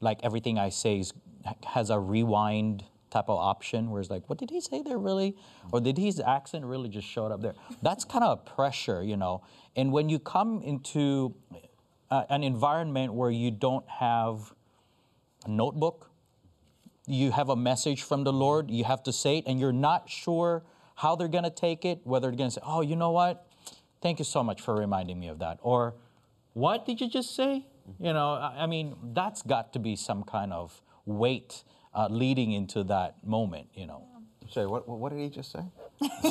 like 0.00 0.20
everything 0.22 0.58
I 0.58 0.68
say 0.68 1.00
is, 1.00 1.12
has 1.66 1.90
a 1.90 1.98
rewind 1.98 2.84
type 3.10 3.28
of 3.28 3.38
option 3.38 3.90
where 3.90 4.00
it's 4.00 4.10
like, 4.10 4.28
what 4.28 4.38
did 4.38 4.50
he 4.50 4.60
say 4.60 4.82
there 4.82 4.98
really? 4.98 5.36
Or 5.72 5.80
did 5.80 5.96
his 5.96 6.20
accent 6.20 6.64
really 6.64 6.88
just 6.88 7.08
showed 7.08 7.32
up 7.32 7.40
there? 7.40 7.54
That's 7.82 8.04
kind 8.04 8.24
of 8.24 8.38
a 8.38 8.50
pressure, 8.50 9.02
you 9.02 9.16
know. 9.16 9.42
And 9.76 9.92
when 9.92 10.08
you 10.08 10.18
come 10.18 10.62
into 10.62 11.34
uh, 12.10 12.24
an 12.28 12.42
environment 12.42 13.14
where 13.14 13.30
you 13.30 13.50
don't 13.50 13.88
have 13.88 14.52
a 15.46 15.50
notebook, 15.50 16.10
you 17.06 17.30
have 17.30 17.48
a 17.48 17.56
message 17.56 18.02
from 18.02 18.24
the 18.24 18.32
Lord, 18.32 18.70
you 18.70 18.84
have 18.84 19.02
to 19.04 19.12
say 19.12 19.38
it, 19.38 19.44
and 19.46 19.58
you're 19.58 19.72
not 19.72 20.10
sure 20.10 20.62
how 20.96 21.16
they're 21.16 21.28
going 21.28 21.44
to 21.44 21.50
take 21.50 21.84
it, 21.84 22.00
whether 22.04 22.28
they're 22.28 22.36
going 22.36 22.50
to 22.50 22.54
say, 22.54 22.60
oh, 22.66 22.82
you 22.82 22.96
know 22.96 23.12
what? 23.12 23.46
Thank 24.02 24.18
you 24.18 24.24
so 24.24 24.42
much 24.42 24.60
for 24.60 24.74
reminding 24.74 25.18
me 25.18 25.28
of 25.28 25.38
that. 25.38 25.58
Or, 25.62 25.94
what 26.52 26.84
did 26.84 27.00
you 27.00 27.08
just 27.08 27.34
say? 27.34 27.64
You 27.98 28.12
know, 28.12 28.32
I 28.34 28.64
I 28.64 28.66
mean, 28.66 28.96
that's 29.12 29.42
got 29.42 29.72
to 29.74 29.78
be 29.78 29.96
some 29.96 30.22
kind 30.22 30.52
of 30.52 30.82
weight 31.04 31.64
uh, 31.94 32.08
leading 32.10 32.52
into 32.52 32.84
that 32.84 33.26
moment, 33.26 33.68
you 33.74 33.86
know. 33.86 34.04
Shay, 34.50 34.64
what, 34.64 34.88
what 34.88 35.12
did 35.12 35.20
he 35.20 35.28
just 35.28 35.52
say? 35.52 35.60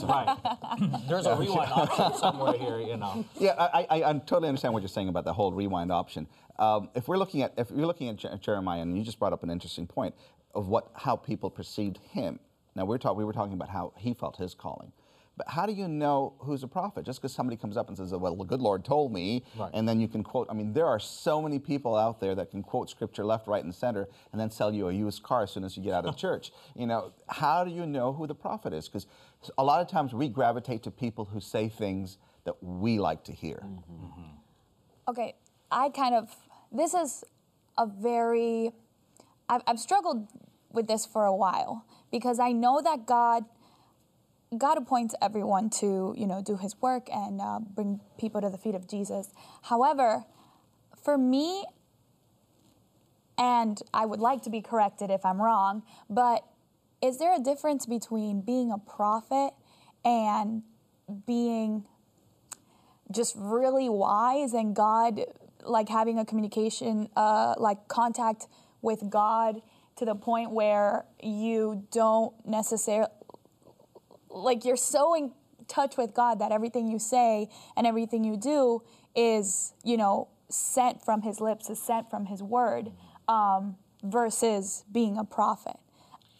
right. 0.03 0.37
There's 1.07 1.25
a 1.25 1.35
rewind 1.39 1.71
option 1.71 2.17
somewhere 2.17 2.53
here, 2.57 2.79
you 2.79 2.97
know. 2.97 3.25
Yeah, 3.39 3.53
I, 3.57 3.85
I, 3.89 4.09
I 4.09 4.13
totally 4.13 4.47
understand 4.47 4.73
what 4.73 4.81
you're 4.81 4.89
saying 4.89 5.09
about 5.09 5.25
the 5.25 5.33
whole 5.33 5.51
rewind 5.51 5.91
option. 5.91 6.27
Um, 6.57 6.89
if 6.95 7.07
we're 7.07 7.17
looking 7.17 7.43
at 7.43 7.53
if 7.57 7.69
you're 7.69 7.85
looking 7.85 8.09
at 8.09 8.15
Je- 8.15 8.37
Jeremiah, 8.41 8.81
and 8.81 8.97
you 8.97 9.03
just 9.03 9.19
brought 9.19 9.33
up 9.33 9.43
an 9.43 9.51
interesting 9.51 9.85
point 9.85 10.15
of 10.55 10.67
what 10.67 10.89
how 10.95 11.15
people 11.15 11.49
perceived 11.51 11.99
him. 12.11 12.39
Now 12.75 12.85
we're 12.85 12.97
talk, 12.97 13.15
we 13.15 13.25
were 13.25 13.33
talking 13.33 13.53
about 13.53 13.69
how 13.69 13.93
he 13.97 14.13
felt 14.13 14.37
his 14.37 14.55
calling. 14.55 14.91
But 15.37 15.47
how 15.47 15.67
do 15.67 15.71
you 15.71 15.87
know 15.87 16.33
who's 16.39 16.63
a 16.63 16.67
prophet? 16.67 17.05
Just 17.05 17.21
because 17.21 17.31
somebody 17.31 17.57
comes 17.57 17.77
up 17.77 17.87
and 17.87 17.95
says, 17.95 18.11
"Well, 18.11 18.35
the 18.35 18.43
good 18.43 18.61
Lord 18.61 18.83
told 18.83 19.13
me," 19.13 19.43
Right. 19.57 19.69
and 19.73 19.87
then 19.87 19.99
you 19.99 20.07
can 20.07 20.23
quote. 20.23 20.47
I 20.49 20.53
mean, 20.53 20.73
there 20.73 20.87
are 20.87 20.99
so 20.99 21.41
many 21.41 21.59
people 21.59 21.95
out 21.95 22.19
there 22.19 22.33
that 22.35 22.49
can 22.49 22.63
quote 22.63 22.89
scripture 22.89 23.23
left, 23.23 23.47
right, 23.47 23.63
and 23.63 23.73
center, 23.73 24.09
and 24.31 24.41
then 24.41 24.49
sell 24.49 24.73
you 24.73 24.89
a 24.89 24.91
used 24.91 25.21
car 25.21 25.43
as 25.43 25.51
soon 25.51 25.63
as 25.63 25.77
you 25.77 25.83
get 25.83 25.93
out 25.93 26.05
of 26.07 26.17
church. 26.25 26.51
You 26.75 26.87
know, 26.87 27.13
how 27.29 27.63
do 27.63 27.69
you 27.71 27.85
know 27.85 28.13
who 28.13 28.25
the 28.25 28.35
prophet 28.35 28.73
is? 28.73 28.87
Because 28.87 29.05
a 29.57 29.63
lot 29.63 29.79
of 29.79 29.87
times 29.87 30.13
we 30.13 30.27
gravitate 30.27 30.81
to 30.83 30.91
people 30.91 31.25
who 31.25 31.39
say 31.39 31.69
things 31.69 32.17
that 32.45 32.55
we 32.63 32.97
like 32.97 33.23
to 33.25 33.31
hear. 33.31 33.61
Mm-hmm. 33.63 34.05
Mm-hmm. 34.05 35.09
Okay, 35.09 35.35
I 35.71 35.89
kind 35.89 36.15
of, 36.15 36.35
this 36.71 36.93
is 36.93 37.23
a 37.77 37.85
very, 37.85 38.71
I've, 39.47 39.61
I've 39.67 39.79
struggled 39.79 40.27
with 40.71 40.87
this 40.87 41.05
for 41.05 41.25
a 41.25 41.35
while 41.35 41.85
because 42.11 42.39
I 42.39 42.51
know 42.51 42.81
that 42.81 43.05
God, 43.05 43.45
God 44.55 44.77
appoints 44.77 45.13
everyone 45.21 45.69
to, 45.71 46.13
you 46.17 46.25
know, 46.25 46.41
do 46.41 46.57
his 46.57 46.79
work 46.81 47.09
and 47.11 47.41
uh, 47.41 47.59
bring 47.59 47.99
people 48.17 48.39
to 48.41 48.49
the 48.49 48.57
feet 48.57 48.75
of 48.75 48.87
Jesus. 48.87 49.29
However, 49.63 50.23
for 51.03 51.17
me, 51.17 51.65
and 53.37 53.81
I 53.93 54.05
would 54.05 54.19
like 54.19 54.43
to 54.43 54.49
be 54.49 54.61
corrected 54.61 55.11
if 55.11 55.25
I'm 55.25 55.41
wrong, 55.41 55.83
but 56.09 56.43
is 57.01 57.19
there 57.19 57.35
a 57.35 57.39
difference 57.39 57.85
between 57.85 58.41
being 58.41 58.71
a 58.71 58.77
prophet 58.77 59.51
and 60.03 60.63
being 61.25 61.85
just 63.11 63.35
really 63.37 63.89
wise 63.89 64.53
and 64.53 64.75
God, 64.75 65.21
like 65.63 65.89
having 65.89 66.17
a 66.17 66.25
communication, 66.25 67.09
uh, 67.15 67.55
like 67.57 67.87
contact 67.87 68.47
with 68.81 69.09
God 69.09 69.61
to 69.97 70.05
the 70.05 70.15
point 70.15 70.51
where 70.51 71.05
you 71.21 71.85
don't 71.91 72.33
necessarily, 72.45 73.11
like 74.29 74.65
you're 74.65 74.77
so 74.77 75.15
in 75.15 75.31
touch 75.67 75.97
with 75.97 76.13
God 76.13 76.39
that 76.39 76.51
everything 76.51 76.87
you 76.87 76.99
say 76.99 77.49
and 77.75 77.85
everything 77.85 78.23
you 78.23 78.37
do 78.37 78.83
is, 79.15 79.73
you 79.83 79.97
know, 79.97 80.29
sent 80.49 81.03
from 81.03 81.21
His 81.21 81.41
lips, 81.41 81.69
is 81.69 81.81
sent 81.81 82.09
from 82.09 82.25
His 82.25 82.41
word, 82.41 82.91
um, 83.27 83.75
versus 84.03 84.85
being 84.91 85.17
a 85.17 85.23
prophet. 85.23 85.77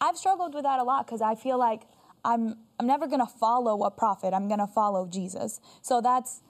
I've 0.00 0.16
struggled 0.16 0.54
with 0.54 0.64
that 0.64 0.78
a 0.78 0.84
lot 0.84 1.06
because 1.06 1.20
I 1.20 1.34
feel 1.34 1.58
like 1.58 1.82
I'm 2.24 2.56
I'm 2.78 2.86
never 2.86 3.06
gonna 3.06 3.26
follow 3.26 3.82
a 3.84 3.90
prophet. 3.90 4.32
I'm 4.32 4.48
gonna 4.48 4.66
follow 4.66 5.06
Jesus. 5.06 5.60
So 5.82 6.00
that's 6.00 6.40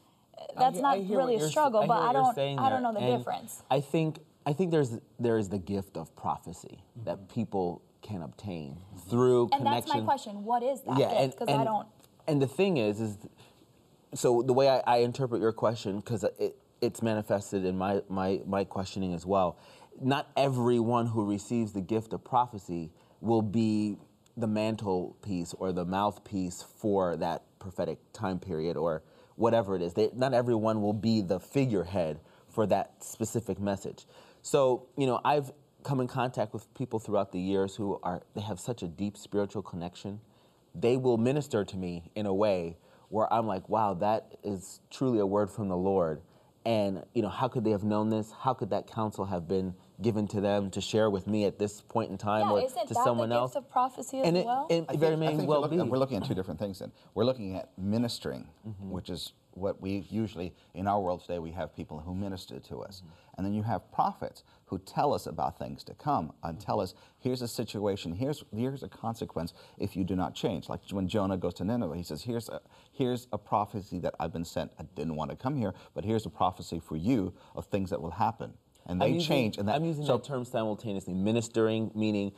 that's 0.56 0.74
hear- 0.74 0.82
not 0.82 0.98
I 0.98 1.06
really 1.08 1.36
a 1.36 1.40
struggle, 1.40 1.82
I 1.82 1.86
but 1.86 1.98
I 2.02 2.12
don't 2.12 2.38
I 2.38 2.70
don't 2.70 2.82
know 2.82 2.92
the 2.92 3.00
And 3.00 3.18
difference. 3.18 3.62
I 3.70 3.80
think 3.80 4.18
I 4.46 4.52
think 4.52 4.70
there's 4.70 4.98
there 5.18 5.38
is 5.38 5.48
the 5.48 5.58
gift 5.58 5.96
of 5.96 6.14
prophecy 6.14 6.82
that 7.04 7.28
people 7.28 7.82
can 8.02 8.22
obtain 8.22 8.78
through 9.08 9.42
And 9.52 9.62
connection. 9.62 9.72
that's 9.74 9.88
my 9.88 10.00
question. 10.00 10.44
What 10.44 10.62
is 10.62 10.80
that 10.82 10.98
yeah, 10.98 11.22
gift? 11.22 11.38
Because 11.38 11.48
I 11.48 11.56
and- 11.58 11.64
don't. 11.64 11.86
And 12.26 12.42
the 12.42 12.46
thing 12.46 12.76
is, 12.76 13.00
is 13.00 13.16
so 14.14 14.42
the 14.42 14.52
way 14.52 14.68
I, 14.68 14.82
I 14.86 14.96
interpret 14.98 15.40
your 15.40 15.52
question, 15.52 15.96
because 16.00 16.24
it, 16.38 16.56
it's 16.80 17.02
manifested 17.02 17.64
in 17.64 17.76
my, 17.78 18.02
my 18.08 18.40
my 18.46 18.64
questioning 18.64 19.14
as 19.14 19.24
well. 19.24 19.58
Not 20.00 20.28
everyone 20.36 21.06
who 21.06 21.24
receives 21.24 21.72
the 21.72 21.80
gift 21.80 22.12
of 22.12 22.22
prophecy 22.22 22.92
will 23.20 23.42
be 23.42 23.96
the 24.36 24.46
mantelpiece 24.46 25.54
or 25.54 25.72
the 25.72 25.84
mouthpiece 25.84 26.62
for 26.62 27.16
that 27.16 27.42
prophetic 27.58 27.98
time 28.12 28.38
period 28.38 28.76
or 28.76 29.02
whatever 29.36 29.74
it 29.74 29.82
is. 29.82 29.94
They, 29.94 30.10
not 30.14 30.34
everyone 30.34 30.82
will 30.82 30.92
be 30.92 31.20
the 31.22 31.40
figurehead 31.40 32.20
for 32.48 32.66
that 32.66 33.02
specific 33.02 33.58
message. 33.58 34.04
So 34.42 34.86
you 34.96 35.06
know, 35.06 35.20
I've 35.24 35.50
come 35.84 36.00
in 36.00 36.06
contact 36.08 36.52
with 36.52 36.72
people 36.74 36.98
throughout 36.98 37.32
the 37.32 37.40
years 37.40 37.76
who 37.76 37.98
are 38.02 38.22
they 38.34 38.40
have 38.40 38.58
such 38.60 38.82
a 38.82 38.88
deep 38.88 39.16
spiritual 39.16 39.62
connection 39.62 40.20
they 40.74 40.96
will 40.96 41.16
minister 41.18 41.64
to 41.64 41.76
me 41.76 42.10
in 42.14 42.26
a 42.26 42.34
way 42.34 42.76
where 43.08 43.32
I'm 43.32 43.46
like, 43.46 43.68
wow, 43.68 43.94
that 43.94 44.36
is 44.44 44.80
truly 44.90 45.18
a 45.18 45.26
word 45.26 45.50
from 45.50 45.68
the 45.68 45.76
Lord. 45.76 46.20
And 46.66 47.02
you 47.14 47.22
know, 47.22 47.30
how 47.30 47.48
could 47.48 47.64
they 47.64 47.70
have 47.70 47.82
known 47.84 48.10
this? 48.10 48.30
How 48.40 48.52
could 48.54 48.70
that 48.70 48.86
counsel 48.86 49.24
have 49.24 49.48
been 49.48 49.74
given 50.02 50.28
to 50.28 50.40
them 50.42 50.70
to 50.72 50.80
share 50.82 51.08
with 51.08 51.26
me 51.26 51.44
at 51.46 51.58
this 51.58 51.80
point 51.80 52.10
in 52.10 52.18
time 52.18 52.42
Yeah, 52.42 52.52
or 52.52 52.60
isn't 52.62 52.86
to 52.88 52.94
that 52.94 53.02
someone 53.04 53.30
the 53.30 53.36
else? 53.36 53.54
gift 53.54 53.64
of 53.64 53.70
prophecy 53.70 54.20
as 54.20 54.26
and 54.28 54.36
it, 54.36 54.44
well? 54.46 54.66
it 54.68 54.84
I 54.88 54.96
very 54.96 55.16
think- 55.16 55.22
I 55.22 55.30
may 55.32 55.36
think 55.38 55.48
well 55.48 55.60
you're 55.62 55.84
be. 55.84 55.90
We're 55.90 55.98
looking 55.98 56.18
at 56.18 56.26
two 56.26 56.34
different 56.34 56.60
things 56.60 56.78
then. 56.80 56.92
We're 57.14 57.24
looking 57.24 57.56
at 57.56 57.70
ministering, 57.78 58.46
Mm-hmm. 58.68 58.90
which 58.90 59.08
is 59.10 59.32
what 59.52 59.80
we 59.80 60.06
usually, 60.10 60.54
in 60.74 60.86
our 60.86 61.00
world 61.00 61.20
today, 61.22 61.38
we 61.38 61.52
have 61.52 61.74
people 61.74 61.98
who 61.98 62.14
minister 62.14 62.60
to 62.60 62.78
us. 62.78 63.00
Mm-hmm. 63.00 63.12
And 63.36 63.46
then 63.46 63.54
you 63.54 63.62
have 63.62 63.90
prophets 63.92 64.42
who 64.66 64.78
tell 64.78 65.14
us 65.14 65.26
about 65.26 65.58
things 65.58 65.84
to 65.84 65.94
come 65.94 66.32
and 66.42 66.60
tell 66.60 66.80
us, 66.80 66.94
here's 67.18 67.40
a 67.40 67.48
situation, 67.48 68.12
here's, 68.12 68.44
here's 68.54 68.82
a 68.82 68.88
consequence 68.88 69.54
if 69.78 69.96
you 69.96 70.04
do 70.04 70.16
not 70.16 70.34
change. 70.34 70.68
Like 70.68 70.80
when 70.90 71.08
Jonah 71.08 71.36
goes 71.36 71.54
to 71.54 71.64
Nineveh, 71.64 71.96
he 71.96 72.02
says, 72.02 72.22
here's 72.22 72.48
a, 72.48 72.60
here's 72.92 73.28
a 73.32 73.38
prophecy 73.38 74.00
that 74.00 74.14
I've 74.18 74.32
been 74.32 74.44
sent. 74.44 74.72
I 74.78 74.82
didn't 74.96 75.14
want 75.14 75.30
to 75.30 75.36
come 75.36 75.56
here, 75.56 75.72
but 75.94 76.04
here's 76.04 76.26
a 76.26 76.30
prophecy 76.30 76.80
for 76.80 76.96
you 76.96 77.32
of 77.54 77.66
things 77.66 77.90
that 77.90 78.02
will 78.02 78.10
happen. 78.10 78.54
And 78.86 79.00
they 79.00 79.10
using- 79.10 79.28
change. 79.28 79.58
And 79.58 79.68
that, 79.68 79.76
I'm 79.76 79.84
using 79.84 80.04
so 80.04 80.16
that 80.16 80.24
term 80.24 80.44
simultaneously. 80.44 81.14
Ministering, 81.14 81.90
meaning 81.94 82.32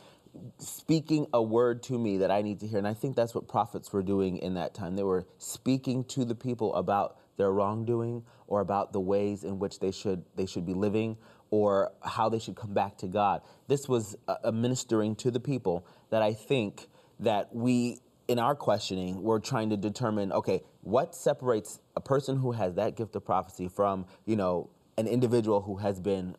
speaking 0.58 1.26
a 1.32 1.42
word 1.42 1.82
to 1.84 1.98
me 1.98 2.18
that 2.18 2.30
I 2.30 2.42
need 2.42 2.60
to 2.60 2.66
hear. 2.66 2.78
And 2.78 2.86
I 2.86 2.94
think 2.94 3.16
that's 3.16 3.34
what 3.34 3.48
prophets 3.48 3.92
were 3.92 4.02
doing 4.02 4.38
in 4.38 4.54
that 4.54 4.74
time. 4.74 4.96
They 4.96 5.02
were 5.02 5.26
speaking 5.38 6.04
to 6.04 6.24
the 6.24 6.34
people 6.34 6.74
about 6.74 7.16
their 7.36 7.50
wrongdoing 7.50 8.24
or 8.46 8.60
about 8.60 8.92
the 8.92 9.00
ways 9.00 9.44
in 9.44 9.58
which 9.58 9.80
they 9.80 9.90
should 9.90 10.24
they 10.36 10.46
should 10.46 10.66
be 10.66 10.74
living 10.74 11.16
or 11.50 11.92
how 12.02 12.28
they 12.28 12.38
should 12.38 12.54
come 12.54 12.74
back 12.74 12.98
to 12.98 13.08
God. 13.08 13.42
This 13.66 13.88
was 13.88 14.16
a, 14.44 14.52
ministering 14.52 15.16
to 15.16 15.30
the 15.30 15.40
people 15.40 15.86
that 16.10 16.22
I 16.22 16.34
think 16.34 16.86
that 17.18 17.54
we 17.54 17.98
in 18.28 18.38
our 18.38 18.54
questioning 18.54 19.22
we're 19.22 19.40
trying 19.40 19.70
to 19.70 19.76
determine 19.76 20.32
okay, 20.32 20.62
what 20.82 21.14
separates 21.14 21.80
a 21.96 22.00
person 22.00 22.36
who 22.36 22.52
has 22.52 22.74
that 22.74 22.96
gift 22.96 23.16
of 23.16 23.24
prophecy 23.24 23.68
from, 23.68 24.06
you 24.26 24.36
know, 24.36 24.70
an 24.96 25.06
individual 25.06 25.62
who 25.62 25.76
has 25.76 25.98
been 25.98 26.36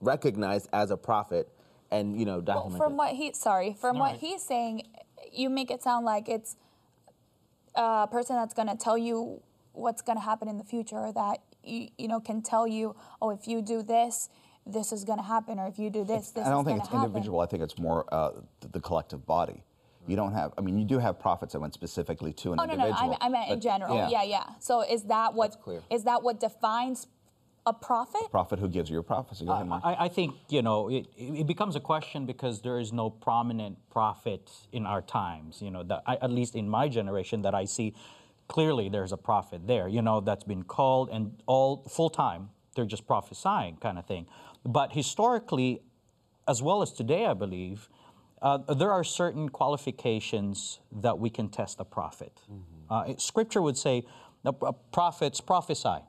recognized 0.00 0.68
as 0.72 0.90
a 0.90 0.96
prophet 0.96 1.48
and 1.90 2.18
you 2.18 2.24
know 2.24 2.34
Well, 2.34 2.42
documented. 2.42 2.78
from 2.78 2.96
what 2.96 3.14
he 3.14 3.32
sorry, 3.32 3.76
from 3.80 3.98
what 3.98 4.12
right. 4.12 4.20
he's 4.20 4.42
saying, 4.42 4.86
you 5.32 5.48
make 5.50 5.70
it 5.70 5.82
sound 5.82 6.04
like 6.04 6.28
it's 6.28 6.56
a 7.74 8.06
person 8.06 8.36
that's 8.36 8.54
going 8.54 8.68
to 8.68 8.76
tell 8.76 8.96
you 8.98 9.40
what's 9.72 10.02
going 10.02 10.16
to 10.18 10.22
happen 10.24 10.48
in 10.48 10.58
the 10.58 10.64
future, 10.64 10.96
or 10.96 11.12
that 11.12 11.38
you, 11.64 11.88
you 11.98 12.08
know 12.08 12.20
can 12.20 12.42
tell 12.42 12.66
you, 12.66 12.94
oh, 13.20 13.30
if 13.30 13.48
you 13.48 13.60
do 13.62 13.82
this, 13.82 14.28
this 14.66 14.92
is 14.92 15.04
going 15.04 15.18
to 15.18 15.24
happen, 15.24 15.58
or 15.58 15.66
if 15.66 15.78
you 15.78 15.90
do 15.90 16.04
this, 16.04 16.30
this 16.30 16.46
I 16.46 16.50
don't 16.50 16.64
think 16.64 16.78
it's 16.80 16.88
happen. 16.88 17.04
individual. 17.06 17.40
I 17.40 17.46
think 17.46 17.62
it's 17.62 17.78
more 17.78 18.04
uh, 18.12 18.30
th- 18.60 18.72
the 18.72 18.80
collective 18.80 19.26
body. 19.26 19.62
You 20.06 20.16
don't 20.16 20.34
have. 20.34 20.52
I 20.58 20.60
mean, 20.60 20.78
you 20.78 20.84
do 20.84 20.98
have 20.98 21.18
prophets 21.18 21.54
that 21.54 21.60
went 21.60 21.72
specifically 21.72 22.32
to 22.34 22.52
an 22.52 22.60
Oh 22.60 22.64
no, 22.66 22.74
no. 22.74 22.90
I, 22.90 23.16
I 23.22 23.28
meant 23.30 23.48
in 23.48 23.56
but- 23.56 23.62
general. 23.62 23.96
Yeah. 24.10 24.22
yeah, 24.22 24.44
So 24.60 24.82
is 24.82 25.04
that 25.04 25.32
what 25.34 25.60
clear. 25.62 25.80
is 25.90 26.04
that 26.04 26.22
what 26.22 26.40
defines 26.40 27.06
a 27.66 27.72
prophet? 27.72 28.30
Prophet 28.30 28.58
who 28.58 28.68
gives 28.68 28.90
you 28.90 28.98
a 28.98 29.02
prophecy. 29.02 29.46
Go 29.46 29.52
ahead, 29.52 29.66
Mark. 29.66 29.82
I, 29.84 29.94
I 30.04 30.08
think 30.08 30.34
you 30.48 30.62
know 30.62 30.88
it, 30.90 31.06
it 31.16 31.46
becomes 31.46 31.76
a 31.76 31.80
question 31.80 32.26
because 32.26 32.60
there 32.60 32.78
is 32.78 32.92
no 32.92 33.08
prominent 33.10 33.78
prophet 33.90 34.50
in 34.72 34.86
our 34.86 35.02
times. 35.02 35.62
You 35.62 35.70
know, 35.70 35.82
that 35.84 36.02
I, 36.06 36.16
at 36.16 36.30
least 36.30 36.54
in 36.54 36.68
my 36.68 36.88
generation, 36.88 37.42
that 37.42 37.54
I 37.54 37.64
see 37.64 37.94
clearly 38.48 38.88
there's 38.88 39.12
a 39.12 39.16
prophet 39.16 39.66
there. 39.66 39.88
You 39.88 40.02
know, 40.02 40.20
that's 40.20 40.44
been 40.44 40.62
called 40.64 41.08
and 41.10 41.42
all 41.46 41.84
full 41.88 42.10
time. 42.10 42.50
They're 42.76 42.84
just 42.86 43.06
prophesying 43.06 43.76
kind 43.76 43.98
of 43.98 44.06
thing. 44.06 44.26
But 44.64 44.92
historically, 44.92 45.80
as 46.48 46.62
well 46.62 46.82
as 46.82 46.92
today, 46.92 47.26
I 47.26 47.34
believe. 47.34 47.88
Uh, 48.42 48.58
there 48.74 48.92
are 48.92 49.02
certain 49.04 49.48
qualifications 49.48 50.78
that 50.92 51.18
we 51.18 51.30
can 51.30 51.48
test 51.48 51.80
a 51.80 51.84
prophet. 51.84 52.42
Uh, 52.90 53.04
it- 53.08 53.20
scripture 53.22 53.62
would 53.62 53.78
say, 53.78 54.04
uh, 54.44 54.52
uh, 54.60 54.72
prophets 54.92 55.40
prophesy. 55.40 56.00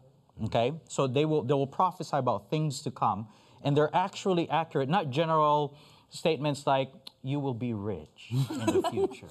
Okay, 0.44 0.74
so 0.90 1.08
they 1.08 1.24
will 1.24 1.44
they 1.44 1.54
will 1.54 1.68
prophesy 1.68 2.18
about 2.18 2.50
things 2.50 2.82
to 2.82 2.92
come, 2.92 3.28
and 3.64 3.76
they're 3.76 3.96
actually 3.96 4.50
accurate, 4.50 4.90
not 4.90 5.10
general 5.10 5.78
statements 6.10 6.68
like 6.68 6.92
"you 7.24 7.40
will 7.40 7.54
be 7.54 7.74
rich 7.74 8.28
in 8.32 8.38
the 8.66 8.84
future." 8.92 9.28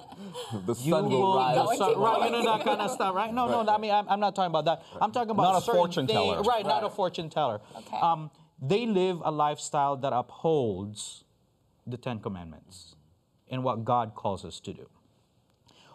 the 0.65 0.73
You 0.81 0.91
sun 0.91 1.09
will 1.09 1.21
will- 1.21 1.37
rise. 1.37 1.55
the 1.57 1.75
sun- 1.77 1.99
right, 1.99 2.25
you 2.25 2.31
know 2.31 2.43
that 2.57 2.65
kind 2.65 2.81
of 2.81 2.89
stuff, 2.89 3.13
right? 3.13 3.31
No, 3.31 3.47
no, 3.47 3.71
I 3.71 3.77
mean, 3.77 3.91
I'm, 3.91 4.09
I'm 4.09 4.19
not 4.19 4.35
talking 4.35 4.49
about 4.49 4.65
that. 4.65 4.81
I'm 4.99 5.11
talking 5.11 5.29
about 5.29 5.43
Not 5.43 5.57
a 5.61 5.61
certain 5.61 5.79
fortune 5.79 6.07
thing- 6.07 6.15
teller. 6.15 6.41
right? 6.41 6.65
Not 6.65 6.83
a 6.83 6.89
fortune 6.89 7.29
teller. 7.29 7.61
Okay. 7.77 7.97
Um, 8.01 8.31
they 8.59 8.87
live 8.87 9.21
a 9.23 9.29
lifestyle 9.31 9.97
that 9.97 10.11
upholds 10.13 11.23
the 11.85 11.97
Ten 11.97 12.19
Commandments 12.19 12.95
and 13.47 13.63
what 13.63 13.85
God 13.85 14.15
calls 14.15 14.43
us 14.43 14.59
to 14.61 14.73
do. 14.73 14.89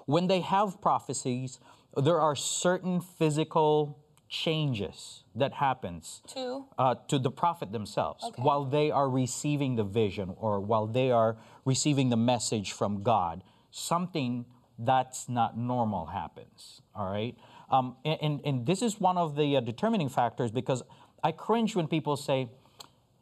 When 0.07 0.29
they 0.29 0.41
have 0.41 0.81
prophecies, 0.81 1.59
there 1.97 2.21
are 2.21 2.37
certain 2.37 3.01
physical 3.01 3.99
changes 4.31 5.25
that 5.35 5.53
happens 5.55 6.23
To? 6.29 6.65
uh, 6.79 6.95
to 7.09 7.19
the 7.19 7.31
prophet 7.33 7.73
themselves 7.73 8.25
Okay. 8.25 8.41
while 8.43 8.65
they 8.65 8.91
are 8.91 9.11
receiving 9.11 9.75
the 9.77 9.83
vision 9.85 10.33
or 10.39 10.61
while 10.61 10.87
they 10.87 11.11
are 11.11 11.37
receiving 11.65 12.09
the 12.11 12.17
message 12.17 12.73
from 12.73 13.03
God 13.03 13.43
something 13.73 14.47
that's 14.79 15.29
not 15.29 15.59
normal 15.59 16.07
happens. 16.07 16.81
All 16.95 17.11
right, 17.13 17.37
um, 17.71 17.97
and, 18.05 18.19
and, 18.23 18.41
and 18.45 18.67
this 18.67 18.81
is 18.83 18.99
one 19.01 19.19
of 19.19 19.37
the 19.37 19.57
uh, 19.57 19.61
determining 19.61 20.09
factors 20.09 20.51
because 20.51 20.83
I 21.23 21.33
cringe 21.33 21.77
when 21.77 21.87
people 21.87 22.17
say, 22.17 22.49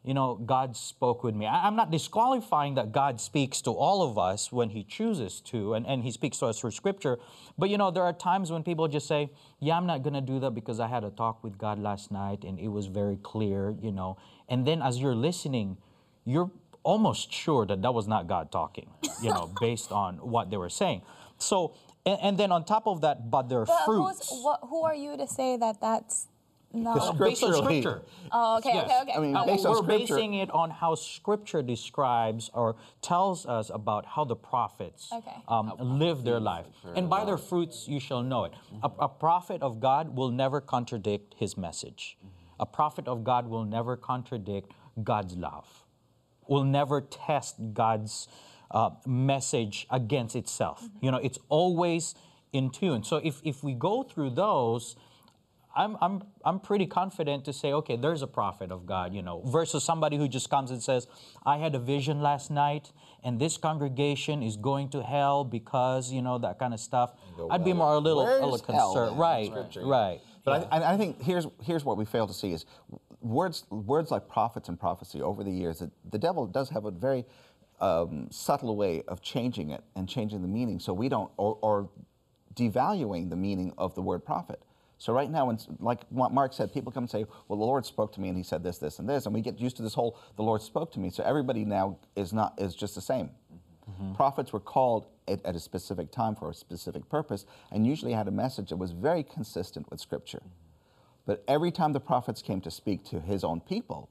you 0.03 0.13
know, 0.13 0.35
God 0.35 0.77
spoke 0.77 1.23
with 1.23 1.35
me. 1.35 1.45
I, 1.45 1.67
am 1.67 1.75
not 1.75 1.91
disqualifying 1.91 2.75
that 2.75 2.91
God 2.91 3.19
speaks 3.19 3.61
to 3.61 3.71
all 3.71 4.01
of 4.01 4.17
us 4.17 4.51
when 4.51 4.69
He 4.69 4.83
chooses 4.83 5.41
to, 5.41 5.73
and, 5.73 5.85
and 5.85 6.03
He 6.03 6.11
speaks 6.11 6.37
to 6.39 6.45
us 6.45 6.59
through 6.59 6.71
Scripture. 6.71 7.17
But, 7.57 7.69
you 7.69 7.77
know, 7.77 7.91
there 7.91 8.03
are 8.03 8.13
times 8.13 8.51
when 8.51 8.63
people 8.63 8.87
just 8.87 9.07
say, 9.07 9.29
Yeah, 9.59 9.75
I'm 9.75 9.85
not 9.85 10.03
going 10.03 10.13
to 10.13 10.21
do 10.21 10.39
that 10.39 10.51
because 10.51 10.79
I 10.79 10.87
had 10.87 11.03
a 11.03 11.09
talk 11.09 11.43
with 11.43 11.57
God 11.57 11.79
last 11.79 12.11
night 12.11 12.43
and 12.43 12.59
it 12.59 12.69
was 12.69 12.85
very 12.87 13.17
clear, 13.17 13.75
you 13.81 13.91
know. 13.91 14.17
And 14.47 14.65
then 14.65 14.81
as 14.81 14.99
you're 14.99 15.15
listening, 15.15 15.77
you're 16.25 16.49
almost 16.83 17.31
sure 17.33 17.65
that 17.65 17.81
that 17.81 17.93
was 17.93 18.07
not 18.07 18.27
God 18.27 18.51
talking, 18.51 18.89
you 19.21 19.29
know, 19.29 19.51
based 19.59 19.91
on 19.91 20.15
what 20.17 20.49
they 20.49 20.57
were 20.57 20.69
saying. 20.69 21.01
So, 21.37 21.73
and, 22.05 22.17
and 22.21 22.37
then 22.37 22.51
on 22.51 22.63
top 22.63 22.87
of 22.87 23.01
that, 23.01 23.29
but 23.29 23.49
there 23.49 23.59
are 23.59 23.65
But 23.65 23.85
fruits. 23.85 24.29
who's, 24.29 24.43
what, 24.43 24.59
who 24.63 24.83
are 24.83 24.95
you 24.95 25.17
to 25.17 25.27
say 25.27 25.57
that 25.57 25.81
that's 25.81 26.27
not? 26.73 27.17
The 27.17 27.23
based 27.25 27.43
on 27.43 27.53
Scripture. 27.63 28.01
Oh, 28.31 28.57
okay, 28.57 28.71
Yes. 28.73 28.85
okay, 28.85 29.01
okay. 29.01 29.13
I 29.13 29.19
mean, 29.19 29.35
Uh, 29.35 29.45
based 29.45 29.65
on 29.65 29.71
we're 29.71 29.77
Scripture- 29.83 30.15
basing 30.15 30.33
it 30.35 30.51
on 30.51 30.69
how 30.69 30.95
Scripture 30.95 31.61
describes 31.63 32.49
or 32.53 32.75
tells 33.01 33.45
us 33.45 33.69
about 33.69 34.05
how 34.05 34.23
the 34.23 34.35
prophets 34.35 35.11
Okay. 35.11 35.35
um, 35.47 35.73
live 35.79 36.23
their 36.23 36.39
life. 36.39 36.67
And 36.95 37.09
by 37.09 37.25
their 37.25 37.37
fruits 37.37 37.87
you 37.87 37.99
shall 37.99 38.21
know 38.23 38.43
it. 38.45 38.53
A, 38.83 38.91
a 38.99 39.09
prophet 39.09 39.61
of 39.63 39.79
God 39.79 40.15
will 40.15 40.29
never 40.31 40.61
contradict 40.61 41.35
his 41.37 41.57
message. 41.57 42.17
A 42.59 42.65
prophet 42.65 43.07
of 43.07 43.23
God 43.23 43.47
will 43.47 43.63
never 43.65 43.95
contradict 43.97 44.71
God's 45.03 45.35
love, 45.37 45.85
will 46.47 46.65
never 46.65 46.99
test 47.01 47.55
God's 47.73 48.27
uh, 48.71 48.91
message 49.07 49.87
against 49.89 50.35
itself. 50.35 50.87
You 51.01 51.09
know, 51.09 51.17
it's 51.17 51.39
always 51.49 52.13
in 52.53 52.69
tune. 52.69 53.03
So 53.03 53.17
if, 53.17 53.41
if 53.43 53.63
we 53.63 53.73
go 53.73 54.03
through 54.03 54.31
those, 54.31 54.95
I'm, 55.75 55.97
I'm, 56.01 56.23
I'm 56.43 56.59
pretty 56.59 56.87
confident 56.87 57.45
to 57.45 57.53
say, 57.53 57.71
okay, 57.73 57.95
there's 57.95 58.21
a 58.21 58.27
prophet 58.27 58.71
of 58.71 58.85
God, 58.85 59.13
you 59.13 59.21
know, 59.21 59.41
versus 59.45 59.83
somebody 59.83 60.17
who 60.17 60.27
just 60.27 60.49
comes 60.49 60.71
and 60.71 60.81
says, 60.81 61.07
I 61.45 61.57
had 61.57 61.75
a 61.75 61.79
vision 61.79 62.21
last 62.21 62.49
night 62.49 62.91
and 63.23 63.39
this 63.39 63.57
congregation 63.57 64.41
is 64.41 64.57
going 64.57 64.89
to 64.89 65.03
hell 65.03 65.43
because, 65.43 66.11
you 66.11 66.21
know, 66.21 66.37
that 66.39 66.57
kind 66.57 66.73
of 66.73 66.79
stuff. 66.79 67.13
I'd 67.49 67.63
be 67.63 67.73
more 67.73 67.93
a 67.93 67.99
little, 67.99 68.23
a 68.23 68.33
little 68.33 68.57
concerned. 68.59 69.11
in 69.11 69.17
Right, 69.17 69.51
right. 69.83 70.19
But 70.43 70.69
I, 70.71 70.79
I, 70.79 70.93
I 70.93 70.97
think 70.97 71.21
here's 71.21 71.47
here's 71.63 71.85
what 71.85 71.97
we 71.97 72.05
fail 72.05 72.25
to 72.27 72.33
see 72.33 72.53
is 72.53 72.65
words 73.21 73.65
words 73.69 74.09
like 74.11 74.27
prophets 74.27 74.69
and 74.69 74.79
prophecy 74.79 75.21
over 75.21 75.43
the 75.43 75.51
years. 75.51 75.79
The, 75.79 75.91
the 76.09 76.17
devil 76.17 76.47
does 76.47 76.69
have 76.69 76.85
a 76.85 76.91
very 76.91 77.25
um, 77.81 78.27
subtle 78.31 78.75
way 78.75 79.03
of 79.07 79.21
changing 79.21 79.71
it 79.71 79.83
and 79.95 80.07
changing 80.07 80.41
the 80.41 80.47
meaning, 80.47 80.79
so 80.79 80.93
we 80.93 81.09
don't 81.09 81.31
or, 81.37 81.57
or 81.61 81.89
devaluing 82.55 83.29
the 83.29 83.35
meaning 83.35 83.73
of 83.77 83.95
the 83.95 84.01
word 84.01 84.25
prophet. 84.25 84.61
So 84.99 85.13
right 85.13 85.31
now, 85.31 85.45
when, 85.45 85.57
like 85.79 86.11
Mark 86.11 86.51
said, 86.51 86.73
people 86.73 86.91
come 86.91 87.03
and 87.03 87.09
say, 87.09 87.25
"Well, 87.47 87.57
the 87.57 87.65
Lord 87.65 87.85
spoke 87.85 88.11
to 88.13 88.21
me, 88.21 88.27
and 88.27 88.37
He 88.37 88.43
said 88.43 88.63
this, 88.63 88.77
this, 88.77 88.99
and 88.99 89.07
this," 89.07 89.25
and 89.25 89.33
we 89.33 89.39
get 89.41 89.57
used 89.57 89.77
to 89.77 89.81
this 89.81 89.93
whole 89.93 90.17
"the 90.35 90.43
Lord 90.43 90.61
spoke 90.61 90.91
to 90.91 90.99
me." 90.99 91.09
So 91.09 91.23
everybody 91.23 91.63
now 91.63 91.97
is 92.17 92.33
not 92.33 92.53
is 92.59 92.75
just 92.75 92.95
the 92.95 93.01
same. 93.01 93.29
Mm-hmm. 93.89 94.13
Prophets 94.15 94.51
were 94.51 94.59
called 94.59 95.07
at, 95.27 95.43
at 95.45 95.55
a 95.55 95.59
specific 95.59 96.11
time 96.11 96.35
for 96.35 96.49
a 96.49 96.53
specific 96.53 97.09
purpose, 97.09 97.45
and 97.71 97.87
usually 97.87 98.11
had 98.11 98.27
a 98.27 98.31
message 98.31 98.69
that 98.69 98.75
was 98.75 98.91
very 98.91 99.23
consistent 99.23 99.89
with 99.89 100.01
Scripture. 100.01 100.43
But 101.25 101.43
every 101.47 101.71
time 101.71 101.93
the 101.93 102.01
prophets 102.01 102.41
came 102.41 102.59
to 102.61 102.71
speak 102.71 103.05
to 103.05 103.21
His 103.21 103.45
own 103.45 103.61
people, 103.61 104.09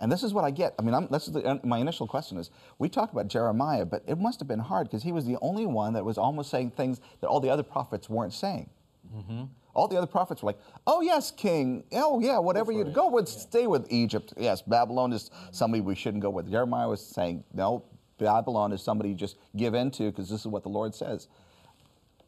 and 0.00 0.10
this 0.10 0.22
is 0.22 0.32
what 0.32 0.44
I 0.44 0.52
get. 0.52 0.74
I 0.78 0.82
mean, 0.82 0.94
I'm, 0.94 1.08
this 1.08 1.26
is 1.26 1.32
the, 1.32 1.44
uh, 1.44 1.58
my 1.64 1.78
initial 1.78 2.06
question 2.06 2.38
is: 2.38 2.48
We 2.78 2.88
talked 2.88 3.12
about 3.12 3.26
Jeremiah, 3.26 3.84
but 3.84 4.04
it 4.06 4.18
must 4.18 4.38
have 4.38 4.46
been 4.46 4.60
hard 4.60 4.86
because 4.86 5.02
he 5.02 5.10
was 5.10 5.26
the 5.26 5.38
only 5.42 5.66
one 5.66 5.94
that 5.94 6.04
was 6.04 6.16
almost 6.16 6.48
saying 6.48 6.70
things 6.70 7.00
that 7.20 7.26
all 7.26 7.40
the 7.40 7.50
other 7.50 7.64
prophets 7.64 8.08
weren't 8.08 8.32
saying. 8.32 8.70
Mm-hmm. 9.14 9.44
All 9.74 9.88
the 9.88 9.96
other 9.96 10.06
prophets 10.06 10.42
were 10.42 10.48
like, 10.48 10.58
"Oh 10.86 11.00
yes, 11.00 11.30
King. 11.30 11.84
Oh 11.92 12.20
yeah, 12.20 12.38
whatever 12.38 12.72
you 12.72 12.84
go 12.84 13.08
with, 13.08 13.28
stay 13.28 13.66
with 13.66 13.86
Egypt. 13.90 14.34
Yes, 14.36 14.62
Babylon 14.62 15.12
is 15.12 15.30
somebody 15.50 15.80
we 15.80 15.94
shouldn't 15.94 16.22
go 16.22 16.30
with." 16.30 16.50
Jeremiah 16.50 16.88
was 16.88 17.04
saying, 17.04 17.44
"No, 17.52 17.84
Babylon 18.18 18.72
is 18.72 18.82
somebody 18.82 19.10
you 19.10 19.14
just 19.14 19.36
give 19.56 19.74
in 19.74 19.90
to 19.92 20.10
because 20.10 20.28
this 20.28 20.40
is 20.40 20.46
what 20.46 20.62
the 20.62 20.68
Lord 20.68 20.94
says." 20.94 21.28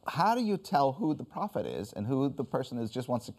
How 0.07 0.35
do 0.35 0.41
you 0.41 0.57
tell 0.57 0.91
who 0.91 1.15
the 1.15 1.23
prophet 1.23 1.65
is 1.65 1.91
and 1.93 2.05
who 2.05 2.29
the 2.29 2.43
person 2.43 2.77
is 2.77 2.91
just 2.91 3.07
wants 3.07 3.25
to 3.25 3.33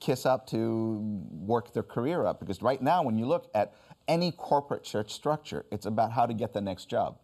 kiss 0.00 0.24
up 0.24 0.46
to 0.48 0.98
work 1.30 1.72
their 1.74 1.82
career 1.82 2.24
up? 2.24 2.40
Because 2.40 2.62
right 2.62 2.80
now, 2.80 3.02
when 3.02 3.18
you 3.18 3.26
look 3.26 3.50
at 3.54 3.74
any 4.08 4.32
corporate 4.32 4.82
church 4.82 5.12
structure, 5.12 5.66
it's 5.70 5.84
about 5.84 6.12
how 6.12 6.24
to 6.24 6.32
get 6.32 6.54
the 6.54 6.60
next 6.60 6.86
job. 6.86 7.18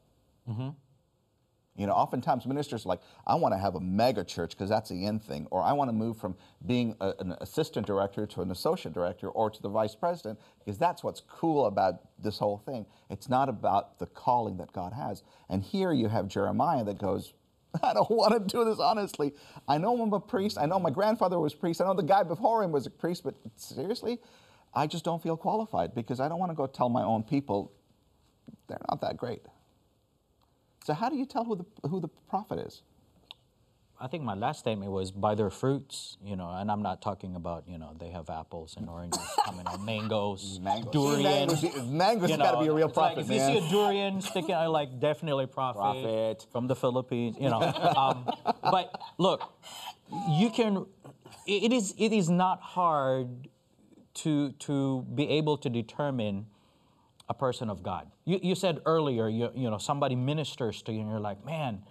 Mm-hmm. 0.48 0.70
You 1.74 1.86
know, 1.86 1.94
oftentimes 1.94 2.44
ministers 2.46 2.84
are 2.84 2.90
like, 2.90 3.00
I 3.26 3.34
want 3.34 3.54
to 3.54 3.58
have 3.58 3.76
a 3.76 3.80
mega 3.80 4.24
church 4.24 4.50
because 4.50 4.68
that's 4.68 4.90
the 4.90 5.06
end 5.06 5.22
thing, 5.22 5.46
or 5.50 5.62
I 5.62 5.72
want 5.72 5.88
to 5.88 5.92
move 5.92 6.18
from 6.18 6.36
being 6.66 6.94
a, 7.00 7.14
an 7.18 7.34
assistant 7.40 7.86
director 7.86 8.26
to 8.26 8.42
an 8.42 8.50
associate 8.50 8.92
director 8.92 9.30
or 9.30 9.48
to 9.48 9.62
the 9.62 9.70
vice 9.70 9.94
president 9.94 10.38
because 10.58 10.76
that's 10.78 11.02
what's 11.02 11.22
cool 11.22 11.64
about 11.66 12.00
this 12.22 12.38
whole 12.38 12.58
thing. 12.58 12.84
It's 13.08 13.28
not 13.28 13.48
about 13.48 13.98
the 13.98 14.06
calling 14.06 14.58
that 14.58 14.72
God 14.72 14.92
has. 14.92 15.22
And 15.48 15.62
here 15.62 15.92
you 15.92 16.08
have 16.08 16.28
Jeremiah 16.28 16.84
that 16.84 16.98
goes, 16.98 17.32
I 17.82 17.94
don't 17.94 18.10
want 18.10 18.34
to 18.34 18.40
do 18.40 18.64
this 18.66 18.78
honestly. 18.78 19.32
I 19.66 19.78
know 19.78 19.96
I'm 20.00 20.12
a 20.12 20.20
priest. 20.20 20.58
I 20.58 20.66
know 20.66 20.78
my 20.78 20.90
grandfather 20.90 21.40
was 21.40 21.54
a 21.54 21.56
priest. 21.56 21.80
I 21.80 21.86
know 21.86 21.94
the 21.94 22.02
guy 22.02 22.22
before 22.22 22.62
him 22.62 22.72
was 22.72 22.84
a 22.84 22.90
priest, 22.90 23.24
but 23.24 23.34
seriously, 23.56 24.18
I 24.74 24.86
just 24.86 25.04
don't 25.04 25.22
feel 25.22 25.38
qualified 25.38 25.94
because 25.94 26.20
I 26.20 26.28
don't 26.28 26.38
want 26.38 26.50
to 26.50 26.56
go 26.56 26.66
tell 26.66 26.90
my 26.90 27.02
own 27.02 27.22
people 27.22 27.72
they're 28.68 28.80
not 28.90 29.00
that 29.00 29.16
great. 29.16 29.42
So 30.84 30.94
how 30.94 31.08
do 31.08 31.16
you 31.16 31.26
tell 31.26 31.44
who 31.44 31.56
the 31.56 31.88
who 31.88 32.00
the 32.00 32.08
prophet 32.28 32.58
is? 32.58 32.82
I 34.00 34.08
think 34.08 34.24
my 34.24 34.34
last 34.34 34.58
statement 34.58 34.90
was 34.90 35.12
by 35.12 35.36
their 35.36 35.48
fruits, 35.48 36.16
you 36.24 36.34
know, 36.34 36.50
and 36.50 36.72
I'm 36.72 36.82
not 36.82 37.00
talking 37.00 37.36
about, 37.36 37.68
you 37.68 37.78
know, 37.78 37.94
they 38.00 38.08
have 38.08 38.28
apples 38.30 38.74
and 38.76 38.88
oranges 38.88 39.20
coming 39.44 39.64
out, 39.64 39.80
mangoes, 39.80 40.58
Mangoes. 40.60 40.90
durian. 40.90 41.22
Mangoes- 41.22 41.86
mangoes 41.86 42.30
you 42.30 42.36
gotta 42.36 42.58
be 42.58 42.66
a 42.66 42.72
real 42.72 42.88
it's 42.88 42.96
like 42.96 43.14
prophet, 43.14 43.30
if 43.30 43.32
you 43.32 43.38
see 43.38 43.64
a 43.64 43.70
durian 43.70 44.20
sticking 44.20 44.56
out, 44.56 44.72
like 44.72 44.98
definitely 44.98 45.46
prophet, 45.46 45.78
Prophet. 45.78 46.46
from 46.50 46.66
the 46.66 46.74
Philippines, 46.74 47.36
you 47.38 47.48
know. 47.48 47.60
um, 47.96 48.26
but 48.60 49.00
look, 49.18 49.54
you 50.30 50.50
can. 50.50 50.84
It 51.46 51.64
it 51.64 51.72
is 51.72 51.94
it 51.96 52.12
is 52.12 52.28
not 52.28 52.60
hard 52.60 53.46
to 54.14 54.50
to 54.52 55.02
be 55.14 55.28
able 55.28 55.56
to 55.58 55.70
determine 55.70 56.46
a 57.32 57.34
person 57.34 57.70
of 57.70 57.82
God. 57.82 58.04
You, 58.24 58.38
you 58.42 58.54
said 58.54 58.80
earlier, 58.84 59.26
you, 59.28 59.50
you 59.54 59.70
know, 59.70 59.78
somebody 59.78 60.14
ministers 60.14 60.82
to 60.82 60.92
you 60.92 61.00
and 61.00 61.08
you're 61.10 61.26
like, 61.30 61.44
man, 61.44 61.82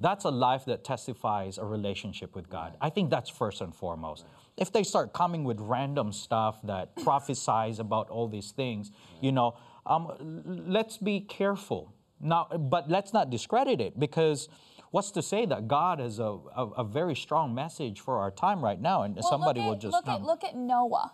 that's 0.00 0.24
a 0.24 0.30
life 0.30 0.64
that 0.64 0.82
testifies 0.82 1.58
a 1.58 1.64
relationship 1.64 2.34
with 2.34 2.48
God. 2.48 2.76
I 2.80 2.88
think 2.90 3.10
that's 3.10 3.28
first 3.28 3.60
and 3.60 3.74
foremost. 3.74 4.24
If 4.56 4.72
they 4.72 4.82
start 4.82 5.12
coming 5.12 5.44
with 5.44 5.58
random 5.60 6.12
stuff 6.12 6.60
that 6.64 6.96
prophesies 7.04 7.78
about 7.80 8.08
all 8.08 8.28
these 8.28 8.50
things, 8.52 8.90
you 9.20 9.32
know, 9.32 9.56
um, 9.86 10.42
let's 10.66 10.96
be 10.96 11.20
careful. 11.20 11.92
Now, 12.20 12.46
but 12.46 12.88
let's 12.88 13.12
not 13.12 13.30
discredit 13.30 13.80
it 13.80 13.98
because 13.98 14.48
what's 14.90 15.10
to 15.12 15.22
say 15.22 15.46
that 15.46 15.68
God 15.68 16.00
has 16.00 16.18
a, 16.18 16.38
a, 16.56 16.64
a 16.78 16.84
very 16.84 17.14
strong 17.14 17.54
message 17.54 18.00
for 18.00 18.18
our 18.18 18.30
time 18.30 18.64
right 18.64 18.80
now 18.80 19.02
and 19.02 19.14
Well, 19.16 19.28
somebody 19.28 19.60
at, 19.60 19.66
will 19.68 19.76
just 19.76 19.92
look 19.92 20.04
come. 20.06 20.22
at 20.22 20.26
look 20.26 20.44
at 20.44 20.56
Noah. 20.56 21.12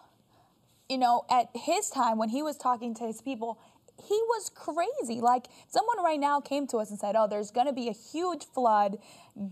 You 0.88 0.98
know, 0.98 1.24
at 1.30 1.48
his 1.54 1.88
time 1.88 2.18
when 2.18 2.28
he 2.28 2.42
was 2.42 2.56
talking 2.56 2.94
to 2.96 3.04
his 3.04 3.22
people, 3.22 3.58
he 4.06 4.14
was 4.28 4.50
crazy. 4.54 5.20
Like 5.20 5.46
someone 5.68 6.02
right 6.04 6.20
now 6.20 6.40
came 6.40 6.66
to 6.68 6.78
us 6.78 6.90
and 6.90 6.98
said, 6.98 7.14
"Oh, 7.16 7.26
there's 7.26 7.50
going 7.50 7.66
to 7.66 7.72
be 7.72 7.88
a 7.88 7.92
huge 7.92 8.44
flood. 8.44 8.98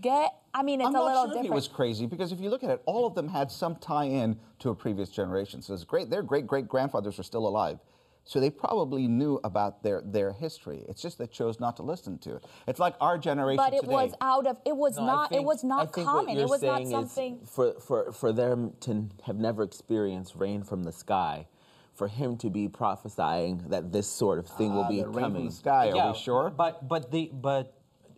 Get." 0.01 0.33
I 0.53 0.61
mean, 0.61 0.81
it's 0.81 0.87
I'm 0.87 0.95
a 0.95 0.97
not 0.99 1.05
little 1.05 1.23
sure 1.23 1.27
different. 1.29 1.45
he 1.45 1.49
was 1.51 1.67
crazy 1.67 2.05
because 2.05 2.31
if 2.31 2.39
you 2.39 2.49
look 2.49 2.63
at 2.63 2.69
it, 2.69 2.83
all 2.85 3.07
of 3.07 3.15
them 3.15 3.27
had 3.27 3.51
some 3.51 3.75
tie-in 3.77 4.37
to 4.59 4.69
a 4.69 4.75
previous 4.75 5.09
generation. 5.09 5.61
So 5.61 5.73
it's 5.73 5.83
great. 5.83 6.09
Their 6.09 6.21
great 6.21 6.45
great 6.45 6.67
grandfathers 6.67 7.17
are 7.17 7.23
still 7.23 7.47
alive. 7.47 7.79
So 8.25 8.39
they 8.39 8.49
probably 8.49 9.07
knew 9.07 9.39
about 9.43 9.83
their, 9.83 10.01
their 10.05 10.31
history. 10.31 10.85
It's 10.87 11.01
just 11.01 11.17
they 11.17 11.27
chose 11.27 11.59
not 11.59 11.75
to 11.77 11.83
listen 11.83 12.17
to 12.19 12.37
it. 12.37 12.45
It's 12.67 12.79
like 12.79 12.95
our 13.01 13.17
generation 13.17 13.57
but 13.57 13.73
it 13.73 13.81
today. 13.81 13.91
was 13.93 14.13
out 14.21 14.47
of. 14.47 14.57
It 14.65 14.75
was 14.77 14.95
No, 14.97 15.03
I 15.03 15.05
not. 15.07 15.31
it 15.31 15.35
think- 15.35 15.47
was 15.47 15.63
I 15.63 15.67
not 15.67 15.93
think 15.93 16.07
what 16.07 16.13
common. 16.15 16.35
you're 16.37 16.45
It 16.45 16.49
was 16.49 16.61
not 16.63 16.75
saying 16.77 16.87
is 16.87 16.91
something. 16.91 17.39
for, 17.45 17.73
for, 17.81 18.11
for 18.13 18.31
them 18.31 18.73
to 18.81 19.09
have 19.23 19.35
never 19.37 19.61
experienced 19.63 20.35
rain 20.35 20.63
from 20.63 20.83
the 20.83 20.93
sky, 20.93 21.47
for 21.93 22.07
him 22.07 22.37
to 22.37 22.49
be 22.49 22.69
prophesying 22.69 23.65
that 23.67 23.91
this 23.91 24.07
sort 24.07 24.39
of 24.39 24.47
thing 24.47 24.73
will 24.73 24.83
Ah, 24.85 24.89
be 24.89 25.01
the 25.01 25.09
rain 25.09 25.31
from 25.33 25.45
the 25.45 25.51
sky. 25.51 25.91
Are 25.91 26.13
we 26.13 26.17
sure? 26.17 26.49
But 26.49 26.87
but 26.87 27.11
the 27.11 27.29
but 27.33 27.73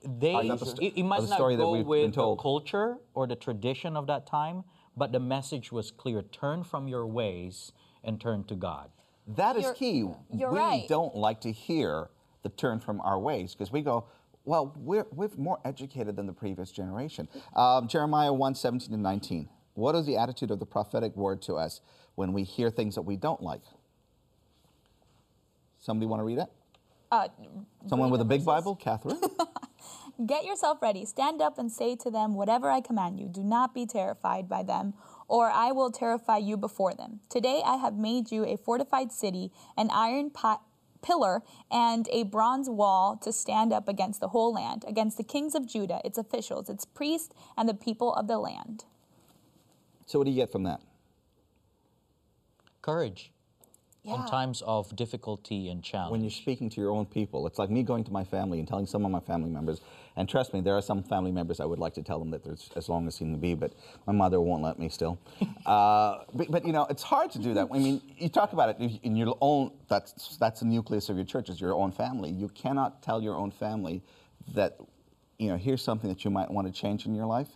they 0.07 0.35
Are 0.35 0.43
you 0.43 0.53
it, 0.53 0.93
it 0.97 1.03
might 1.03 1.21
not 1.23 1.29
story 1.29 1.55
that 1.55 1.63
go 1.63 1.71
we've 1.71 1.85
with 1.85 2.13
the 2.13 2.35
culture 2.35 2.97
or 3.15 3.25
the 3.25 3.35
tradition 3.35 3.97
of 3.97 4.05
that 4.05 4.27
time, 4.27 4.65
but 4.95 5.11
the 5.11 5.19
message 5.19 5.71
was 5.71 5.89
clear: 5.89 6.21
turn 6.21 6.63
from 6.63 6.87
your 6.87 7.07
ways 7.07 7.71
and 8.03 8.21
turn 8.21 8.43
to 8.45 8.55
God. 8.55 8.91
That 9.27 9.55
is 9.55 9.63
You're- 9.63 9.75
key. 9.75 10.09
you're 10.33 10.51
we 10.51 10.59
right. 10.59 10.87
don't 10.87 11.15
like 11.15 11.41
to 11.41 11.51
hear 11.51 12.09
the 12.43 12.49
turn 12.49 12.79
from 12.79 13.01
our 13.01 13.17
ways 13.19 13.53
because 13.55 13.71
we 13.71 13.81
go, 13.81 14.05
well, 14.43 14.73
we're, 14.77 15.07
we're 15.11 15.29
more 15.37 15.59
educated 15.65 16.15
than 16.15 16.27
the 16.27 16.33
previous 16.33 16.71
generation. 16.71 17.27
Um, 17.55 17.87
Jeremiah 17.87 18.31
1 18.31 18.53
17 18.55 18.93
and 18.93 19.01
19. 19.01 19.49
What 19.73 19.95
is 19.95 20.05
the 20.05 20.17
attitude 20.17 20.51
of 20.51 20.59
the 20.59 20.65
prophetic 20.65 21.15
word 21.15 21.41
to 21.43 21.55
us 21.55 21.81
when 22.13 22.31
we 22.33 22.43
hear 22.43 22.69
things 22.69 22.93
that 22.95 23.01
we 23.01 23.15
don't 23.15 23.41
like? 23.41 23.61
Somebody 25.79 26.07
want 26.07 26.19
to 26.19 26.23
read 26.23 26.37
it? 26.37 26.47
Uh, 27.11 27.27
Someone 27.87 28.09
with 28.09 28.21
a 28.21 28.25
big 28.25 28.41
verses. 28.41 28.45
Bible? 28.45 28.75
Catherine? 28.75 29.19
Get 30.25 30.45
yourself 30.45 30.81
ready. 30.81 31.05
Stand 31.05 31.41
up 31.41 31.57
and 31.57 31.71
say 31.71 31.95
to 31.97 32.09
them 32.09 32.35
whatever 32.35 32.69
I 32.71 32.79
command 32.81 33.19
you. 33.19 33.27
Do 33.27 33.43
not 33.43 33.73
be 33.73 33.85
terrified 33.85 34.47
by 34.47 34.63
them, 34.63 34.93
or 35.27 35.49
I 35.49 35.71
will 35.71 35.91
terrify 35.91 36.37
you 36.37 36.57
before 36.57 36.93
them. 36.93 37.19
Today 37.29 37.61
I 37.65 37.77
have 37.77 37.95
made 37.95 38.31
you 38.31 38.45
a 38.45 38.57
fortified 38.57 39.11
city, 39.11 39.51
an 39.77 39.89
iron 39.91 40.29
pot 40.29 40.61
pillar 41.01 41.43
and 41.71 42.07
a 42.11 42.23
bronze 42.23 42.69
wall 42.69 43.15
to 43.17 43.31
stand 43.31 43.71
up 43.71 43.87
against 43.87 44.19
the 44.19 44.29
whole 44.29 44.53
land, 44.53 44.83
against 44.87 45.17
the 45.17 45.23
kings 45.23 45.53
of 45.53 45.67
Judah, 45.67 46.01
its 46.03 46.17
officials, 46.17 46.69
its 46.69 46.83
priests, 46.83 47.33
and 47.55 47.69
the 47.69 47.73
people 47.73 48.13
of 48.15 48.27
the 48.27 48.39
land. 48.39 48.85
So, 50.07 50.19
what 50.19 50.25
do 50.25 50.31
you 50.31 50.37
get 50.37 50.51
from 50.51 50.63
that? 50.63 50.81
Courage 52.81 53.31
Yeah. 54.05 54.15
in 54.15 54.25
times 54.27 54.61
of 54.65 54.95
difficulty 54.95 55.69
and 55.69 55.83
challenge. 55.83 56.11
When 56.11 56.21
you're 56.21 56.29
speaking 56.29 56.69
to 56.69 56.81
your 56.81 56.91
own 56.91 57.07
people, 57.07 57.47
it's 57.47 57.57
like 57.57 57.71
me 57.71 57.81
going 57.81 58.03
to 58.03 58.11
my 58.11 58.23
family 58.23 58.59
and 58.59 58.67
telling 58.67 58.85
some 58.85 59.03
of 59.03 59.11
my 59.11 59.19
family 59.19 59.49
members. 59.49 59.81
And 60.15 60.29
trust 60.29 60.53
me, 60.53 60.61
there 60.61 60.77
are 60.77 60.81
some 60.81 61.01
family 61.01 61.31
members 61.31 61.59
I 61.59 61.65
would 61.65 61.79
like 61.79 61.95
to 61.95 62.03
tell 62.03 62.19
them 62.19 62.29
that 62.31 62.43
there's 62.43 62.69
as 62.75 62.87
long 62.87 63.07
as 63.07 63.15
seem 63.15 63.31
to 63.33 63.37
be, 63.37 63.55
but 63.55 63.73
my 64.05 64.13
mother 64.13 64.39
won't 64.39 64.61
let 64.63 64.77
me 64.77 64.89
still. 64.89 65.17
uh, 65.65 66.19
but, 66.33 66.51
but 66.51 66.65
you 66.65 66.71
know, 66.71 66.85
it's 66.89 67.03
hard 67.03 67.31
to 67.31 67.39
do 67.39 67.55
that. 67.55 67.67
I 67.73 67.79
mean, 67.79 68.01
you 68.17 68.29
talk 68.29 68.53
about 68.53 68.69
it 68.69 68.99
in 69.01 69.15
your 69.15 69.35
own. 69.41 69.71
That's 69.87 70.37
that's 70.37 70.59
the 70.59 70.67
nucleus 70.67 71.09
of 71.09 71.15
your 71.15 71.25
church 71.25 71.49
is 71.49 71.59
your 71.59 71.73
own 71.73 71.91
family. 71.91 72.29
You 72.29 72.49
cannot 72.49 73.01
tell 73.01 73.21
your 73.21 73.35
own 73.35 73.51
family 73.51 74.03
that, 74.53 74.77
you 75.39 75.49
know, 75.49 75.57
here's 75.57 75.81
something 75.81 76.09
that 76.09 76.23
you 76.23 76.29
might 76.29 76.51
want 76.51 76.67
to 76.67 76.73
change 76.73 77.07
in 77.07 77.15
your 77.15 77.25
life. 77.25 77.49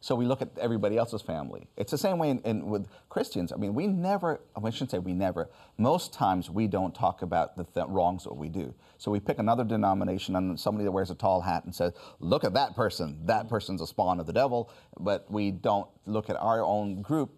So 0.00 0.14
we 0.14 0.26
look 0.26 0.40
at 0.40 0.50
everybody 0.58 0.96
else's 0.96 1.22
family. 1.22 1.68
It's 1.76 1.90
the 1.90 1.98
same 1.98 2.18
way 2.18 2.30
in, 2.30 2.38
in, 2.40 2.66
with 2.66 2.86
Christians. 3.08 3.52
I 3.52 3.56
mean, 3.56 3.74
we 3.74 3.88
never, 3.88 4.40
I 4.56 4.70
shouldn't 4.70 4.92
say 4.92 4.98
we 4.98 5.12
never, 5.12 5.50
most 5.76 6.12
times 6.12 6.48
we 6.48 6.68
don't 6.68 6.94
talk 6.94 7.22
about 7.22 7.56
the 7.56 7.64
th- 7.64 7.86
wrongs 7.88 8.24
that 8.24 8.34
we 8.34 8.48
do. 8.48 8.74
So 8.96 9.10
we 9.10 9.18
pick 9.18 9.38
another 9.38 9.64
denomination 9.64 10.36
and 10.36 10.58
somebody 10.58 10.84
that 10.84 10.92
wears 10.92 11.10
a 11.10 11.16
tall 11.16 11.40
hat 11.40 11.64
and 11.64 11.74
says, 11.74 11.94
look 12.20 12.44
at 12.44 12.54
that 12.54 12.76
person. 12.76 13.18
That 13.26 13.48
person's 13.48 13.80
a 13.80 13.86
spawn 13.86 14.20
of 14.20 14.26
the 14.26 14.32
devil. 14.32 14.70
But 15.00 15.28
we 15.30 15.50
don't 15.50 15.88
look 16.06 16.30
at 16.30 16.36
our 16.36 16.62
own 16.64 17.02
group 17.02 17.32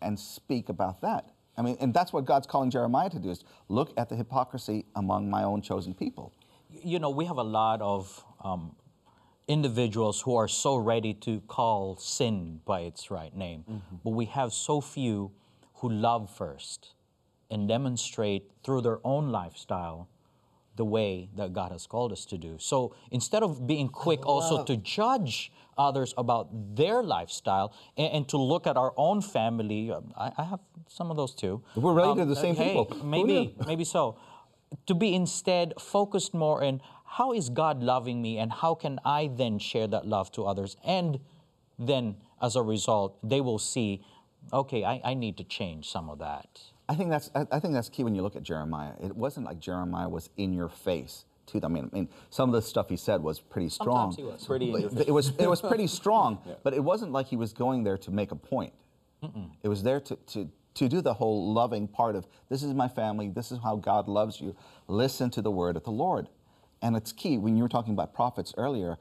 and 0.00 0.18
speak 0.18 0.68
about 0.68 1.00
that. 1.02 1.30
I 1.56 1.62
mean, 1.62 1.76
and 1.80 1.92
that's 1.92 2.12
what 2.12 2.24
God's 2.24 2.46
calling 2.46 2.70
Jeremiah 2.70 3.10
to 3.10 3.18
do 3.18 3.30
is 3.30 3.42
look 3.68 3.92
at 3.96 4.08
the 4.08 4.14
hypocrisy 4.14 4.86
among 4.94 5.28
my 5.28 5.42
own 5.42 5.60
chosen 5.62 5.92
people. 5.94 6.32
you 6.70 7.00
know, 7.00 7.10
we 7.10 7.24
have 7.24 7.38
a 7.38 7.42
lot 7.42 7.82
of 7.82 8.24
um, 8.44 8.76
individuals 9.48 10.20
who 10.20 10.36
are 10.36 10.48
so 10.48 10.76
ready 10.76 11.14
to 11.14 11.40
call 11.48 11.96
sin 11.96 12.60
by 12.64 12.80
its 12.80 13.10
right 13.10 13.34
name, 13.34 13.64
but 14.04 14.10
we 14.10 14.26
have 14.26 14.52
so 14.52 14.80
few 14.80 15.32
who 15.74 15.88
love 15.88 16.30
first 16.30 16.94
and 17.50 17.66
demonstrate 17.66 18.50
through 18.62 18.82
their 18.82 19.00
own 19.04 19.30
lifestyle 19.30 20.08
the 20.76 20.84
way 20.84 21.28
that 21.36 21.52
God 21.52 21.72
has 21.72 21.86
called 21.86 22.12
us 22.12 22.24
to 22.26 22.38
do. 22.38 22.56
So 22.58 22.94
instead 23.10 23.42
of 23.42 23.66
being 23.66 23.88
quick 23.88 24.24
also 24.24 24.64
to 24.64 24.76
judge 24.76 25.50
others 25.76 26.14
about 26.16 26.76
their 26.76 27.02
lifestyle 27.02 27.72
and, 27.96 28.12
and 28.12 28.28
to 28.28 28.36
look 28.36 28.66
at 28.66 28.76
our 28.76 28.92
own 28.96 29.20
family, 29.20 29.90
um, 29.90 30.12
I, 30.16 30.30
I 30.38 30.44
have 30.44 30.60
some 30.86 31.10
of 31.10 31.16
those 31.16 31.34
too. 31.34 31.62
We're 31.74 31.94
related 31.94 32.22
to 32.22 32.26
the 32.26 32.36
same 32.36 32.54
hey, 32.54 32.68
people. 32.68 32.84
Who 32.84 33.06
Maybe, 33.06 33.54
maybe 33.66 33.84
so. 33.84 34.18
To 34.86 34.94
be 34.94 35.14
instead 35.14 35.72
focused 35.80 36.34
more 36.34 36.62
in 36.62 36.80
how 37.08 37.32
is 37.32 37.48
God 37.48 37.82
loving 37.82 38.20
me 38.22 38.38
and 38.38 38.52
how 38.52 38.74
can 38.74 39.00
I 39.04 39.30
then 39.34 39.58
share 39.58 39.86
that 39.88 40.06
love 40.06 40.30
to 40.32 40.44
others? 40.44 40.76
And 40.84 41.18
then 41.78 42.16
as 42.40 42.54
a 42.54 42.62
result, 42.62 43.18
they 43.22 43.40
will 43.40 43.58
see, 43.58 44.02
okay, 44.52 44.84
I, 44.84 45.00
I 45.04 45.14
need 45.14 45.36
to 45.38 45.44
change 45.44 45.88
some 45.88 46.10
of 46.10 46.18
that. 46.18 46.60
I 46.88 46.94
think 46.94 47.10
that's 47.10 47.30
I 47.34 47.46
I 47.52 47.60
think 47.60 47.74
that's 47.74 47.88
key 47.88 48.04
when 48.04 48.14
you 48.14 48.22
look 48.22 48.36
at 48.36 48.42
Jeremiah. 48.42 48.92
It 49.02 49.14
wasn't 49.16 49.46
like 49.46 49.60
Jeremiah 49.60 50.08
was 50.08 50.30
in 50.36 50.52
your 50.52 50.68
face. 50.68 51.24
To 51.48 51.60
them. 51.60 51.72
I 51.72 51.80
mean, 51.80 51.90
I 51.90 51.96
mean, 51.96 52.08
some 52.28 52.50
of 52.50 52.54
the 52.54 52.60
stuff 52.60 52.90
he 52.90 52.96
said 52.98 53.22
was 53.22 53.40
pretty 53.40 53.70
strong. 53.70 54.12
Sometimes 54.12 54.16
he 54.16 54.22
was. 54.22 54.46
Pretty 54.46 54.66
in 54.66 54.72
But 54.72 54.82
your 54.82 55.08
it 55.08 55.12
was 55.12 55.32
it 55.38 55.48
was 55.48 55.62
pretty 55.62 55.86
strong, 55.86 56.38
but 56.62 56.74
it 56.74 56.84
wasn't 56.84 57.12
like 57.12 57.26
he 57.26 57.36
was 57.36 57.54
going 57.54 57.84
there 57.84 57.96
to 57.96 58.10
make 58.10 58.32
a 58.32 58.36
point. 58.36 58.74
It 59.62 59.68
was 59.68 59.82
there 59.82 59.98
to, 59.98 60.16
to 60.16 60.48
to 60.74 60.88
do 60.88 61.00
the 61.00 61.14
whole 61.14 61.52
loving 61.52 61.88
part 61.88 62.14
of 62.14 62.26
this 62.50 62.62
is 62.62 62.74
my 62.74 62.86
family, 62.86 63.30
this 63.30 63.50
is 63.50 63.58
how 63.64 63.76
God 63.76 64.08
loves 64.08 64.40
you. 64.40 64.54
Listen 64.86 65.30
to 65.30 65.42
the 65.42 65.50
word 65.50 65.76
of 65.76 65.84
the 65.84 65.90
Lord. 65.90 66.28
And 66.82 66.96
it's 66.96 67.12
key 67.12 67.38
when 67.38 67.56
you 67.56 67.62
were 67.62 67.68
talking 67.68 67.92
about 67.92 68.14
prophets 68.14 68.54
earlier. 68.56 68.96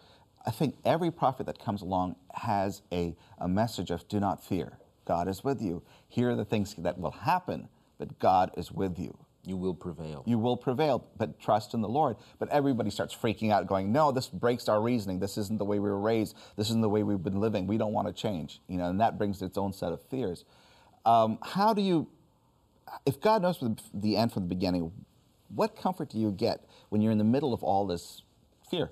I 0.46 0.52
think 0.52 0.76
every 0.86 1.12
prophet 1.12 1.46
that 1.48 1.60
comes 1.60 1.82
along 1.82 2.16
has 2.34 2.82
a, 2.92 3.16
a 3.38 3.48
message 3.48 3.92
of 3.92 4.08
do 4.08 4.20
not 4.20 4.44
fear. 4.44 4.80
God 5.06 5.28
is 5.28 5.44
with 5.44 5.62
you. 5.62 5.84
Here 6.08 6.30
are 6.30 6.36
the 6.36 6.46
things 6.46 6.76
that 6.78 6.98
will 6.98 7.12
happen, 7.12 7.70
but 7.98 8.20
God 8.20 8.52
is 8.58 8.72
with 8.72 8.98
you. 9.00 9.18
You 9.46 9.56
will 9.56 9.74
prevail. 9.74 10.24
You 10.26 10.38
will 10.38 10.58
prevail, 10.58 11.06
but 11.18 11.40
trust 11.40 11.74
in 11.74 11.82
the 11.82 11.88
Lord. 11.88 12.18
But 12.38 12.50
everybody 12.50 12.90
starts 12.90 13.16
freaking 13.16 13.50
out, 13.50 13.66
going, 13.66 13.94
No, 13.94 14.12
this 14.12 14.28
breaks 14.28 14.68
our 14.68 14.82
reasoning. 14.82 15.20
This 15.20 15.38
isn't 15.38 15.58
the 15.58 15.64
way 15.64 15.80
we 15.80 15.90
were 15.90 16.00
raised. 16.00 16.36
This 16.58 16.68
isn't 16.68 16.82
the 16.82 16.90
way 16.90 17.04
we've 17.04 17.24
been 17.24 17.40
living. 17.40 17.66
We 17.66 17.78
don't 17.78 17.94
want 17.94 18.08
to 18.08 18.14
change. 18.14 18.60
You 18.68 18.78
know, 18.78 18.90
and 18.90 19.00
that 19.00 19.18
brings 19.18 19.42
its 19.42 19.58
own 19.58 19.72
set 19.72 19.94
of 19.94 20.02
fears. 20.10 20.44
Um, 21.06 21.40
how 21.42 21.74
do 21.74 21.82
you, 21.82 22.10
if 23.06 23.22
God 23.22 23.42
knows 23.42 23.64
the 23.94 24.18
end 24.18 24.34
from 24.34 24.44
the 24.44 24.50
beginning, 24.50 24.92
what 25.48 25.78
comfort 25.78 26.10
do 26.10 26.20
you 26.20 26.32
get 26.32 26.67
when 26.90 27.02
you're 27.02 27.12
in 27.12 27.18
the 27.18 27.24
middle 27.24 27.54
of 27.54 27.64
all 27.64 27.86
this 27.88 28.22
fear? 28.70 28.92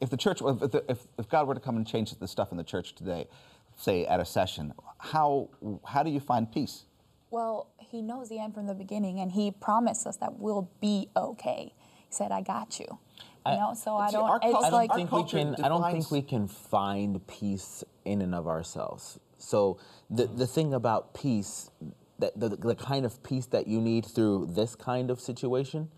If 0.00 0.10
the 0.10 0.16
church, 0.16 0.40
if, 0.40 0.58
the, 0.58 0.84
if, 0.88 1.06
if 1.18 1.28
God 1.28 1.46
were 1.46 1.54
to 1.54 1.60
come 1.60 1.76
and 1.76 1.86
change 1.86 2.14
the 2.18 2.28
stuff 2.28 2.52
in 2.52 2.56
the 2.56 2.64
church 2.64 2.94
today, 2.94 3.28
say 3.76 4.06
at 4.06 4.18
a 4.20 4.24
session, 4.24 4.72
how, 4.98 5.50
how 5.84 6.02
do 6.02 6.10
you 6.10 6.20
find 6.20 6.50
peace? 6.50 6.84
Well, 7.30 7.68
he 7.78 8.02
knows 8.02 8.28
the 8.28 8.40
end 8.40 8.54
from 8.54 8.66
the 8.66 8.74
beginning, 8.74 9.20
and 9.20 9.30
he 9.32 9.50
promised 9.52 10.06
us 10.06 10.16
that 10.16 10.38
we'll 10.38 10.68
be 10.80 11.08
okay. 11.16 11.72
He 12.08 12.14
said, 12.14 12.32
"I 12.32 12.40
got 12.40 12.80
you." 12.80 12.98
You 13.46 13.56
know, 13.56 13.74
so 13.74 13.96
I 13.96 14.10
don't. 14.10 14.28
our 14.28 14.36
It's 14.42 14.52
cul- 14.52 14.64
I 14.64 14.70
don't 14.70 14.72
like 14.72 14.94
think 14.94 15.12
we 15.12 15.18
culture 15.18 15.38
can. 15.38 15.64
I 15.64 15.68
don't 15.68 15.90
think 15.90 16.10
we 16.10 16.22
can 16.22 16.48
find 16.48 17.24
peace 17.26 17.84
in 18.04 18.20
and 18.20 18.34
of 18.34 18.46
ourselves. 18.48 19.18
So 19.38 19.78
the 20.10 20.26
the 20.26 20.46
thing 20.46 20.74
about 20.74 21.14
peace, 21.14 21.70
that 22.18 22.38
the, 22.38 22.48
the 22.48 22.74
kind 22.74 23.06
of 23.06 23.22
peace 23.22 23.46
that 23.46 23.66
you 23.66 23.80
need 23.80 24.06
through 24.06 24.50
this 24.52 24.74
kind 24.74 25.10
of 25.10 25.20
situation, 25.20 25.88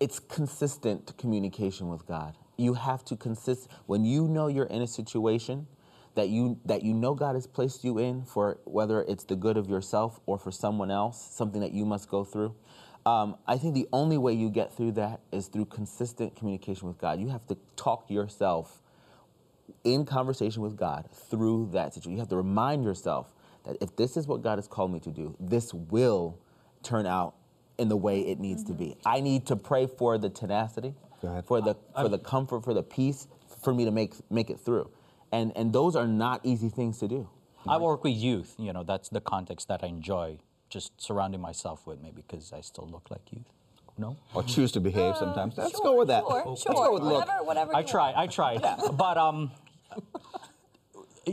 it's 0.00 0.18
consistent 0.18 1.16
communication 1.18 1.88
with 1.88 2.06
God. 2.06 2.36
You 2.56 2.74
have 2.74 3.04
to 3.06 3.16
consist 3.16 3.68
when 3.86 4.04
you 4.04 4.28
know 4.28 4.48
you're 4.48 4.66
in 4.66 4.82
a 4.82 4.86
situation 4.86 5.66
that 6.14 6.28
you 6.28 6.58
that 6.64 6.82
you 6.82 6.94
know 6.94 7.14
God 7.14 7.34
has 7.36 7.46
placed 7.46 7.84
you 7.84 7.98
in 7.98 8.24
for 8.24 8.58
whether 8.64 9.02
it's 9.02 9.24
the 9.24 9.36
good 9.36 9.56
of 9.56 9.68
yourself 9.68 10.20
or 10.26 10.38
for 10.38 10.50
someone 10.50 10.90
else, 10.90 11.20
something 11.32 11.60
that 11.60 11.72
you 11.72 11.84
must 11.84 12.08
go 12.08 12.24
through. 12.24 12.54
Um, 13.06 13.36
I 13.46 13.56
think 13.56 13.74
the 13.74 13.88
only 13.92 14.18
way 14.18 14.32
you 14.32 14.50
get 14.50 14.74
through 14.74 14.92
that 14.92 15.20
is 15.32 15.46
through 15.46 15.66
consistent 15.66 16.36
communication 16.36 16.88
with 16.88 16.98
God. 16.98 17.20
You 17.20 17.28
have 17.28 17.46
to 17.46 17.56
talk 17.76 18.10
yourself 18.10 18.82
in 19.84 20.04
conversation 20.04 20.62
with 20.62 20.76
God 20.76 21.08
through 21.12 21.70
that 21.72 21.94
situation. 21.94 22.12
You 22.12 22.18
have 22.18 22.28
to 22.28 22.36
remind 22.36 22.84
yourself 22.84 23.32
that 23.64 23.76
if 23.80 23.96
this 23.96 24.16
is 24.16 24.26
what 24.26 24.42
God 24.42 24.58
has 24.58 24.66
called 24.68 24.92
me 24.92 25.00
to 25.00 25.10
do, 25.10 25.36
this 25.40 25.72
will 25.72 26.38
turn 26.82 27.06
out 27.06 27.34
in 27.78 27.88
the 27.88 27.96
way 27.96 28.20
it 28.20 28.38
needs 28.40 28.64
to 28.64 28.72
be. 28.72 28.96
I 29.06 29.20
need 29.20 29.46
to 29.46 29.56
pray 29.56 29.86
for 29.86 30.18
the 30.18 30.28
tenacity, 30.28 30.94
Go 31.22 31.28
ahead. 31.28 31.46
for 31.46 31.60
the 31.60 31.76
for 31.94 32.08
the 32.08 32.18
comfort, 32.18 32.64
for 32.64 32.74
the 32.74 32.82
peace, 32.82 33.28
for 33.62 33.72
me 33.72 33.84
to 33.84 33.90
make 33.90 34.14
make 34.30 34.50
it 34.50 34.60
through. 34.60 34.90
And 35.32 35.52
and 35.56 35.72
those 35.72 35.96
are 35.96 36.06
not 36.06 36.40
easy 36.44 36.68
things 36.68 36.98
to 36.98 37.08
do. 37.08 37.28
I 37.66 37.76
work 37.76 38.02
with 38.02 38.14
youth, 38.14 38.54
you 38.58 38.72
know, 38.72 38.82
that's 38.82 39.08
the 39.10 39.20
context 39.20 39.68
that 39.68 39.84
I 39.84 39.88
enjoy 39.88 40.38
just 40.70 40.98
surrounding 41.00 41.40
myself 41.40 41.86
with, 41.86 42.00
maybe 42.00 42.22
because 42.26 42.52
I 42.52 42.60
still 42.62 42.88
look 42.90 43.10
like 43.10 43.20
youth. 43.30 43.44
No? 43.98 44.16
Or 44.32 44.42
choose 44.42 44.70
to 44.72 44.80
behave 44.80 45.16
sometimes? 45.16 45.58
Let's 45.58 45.72
sure, 45.72 45.82
go 45.84 45.96
with 45.98 46.08
that. 46.08 46.24
Sure, 46.26 46.44
Let's 46.46 46.62
sure. 46.62 46.72
go 46.72 46.94
with 46.94 47.02
look. 47.02 47.26
Whatever, 47.26 47.44
whatever. 47.44 47.76
I 47.76 47.82
try. 47.82 48.12
tried. 48.26 48.60
I 48.60 48.60
tried. 48.60 48.96
But 48.96 49.18
um, 49.18 49.50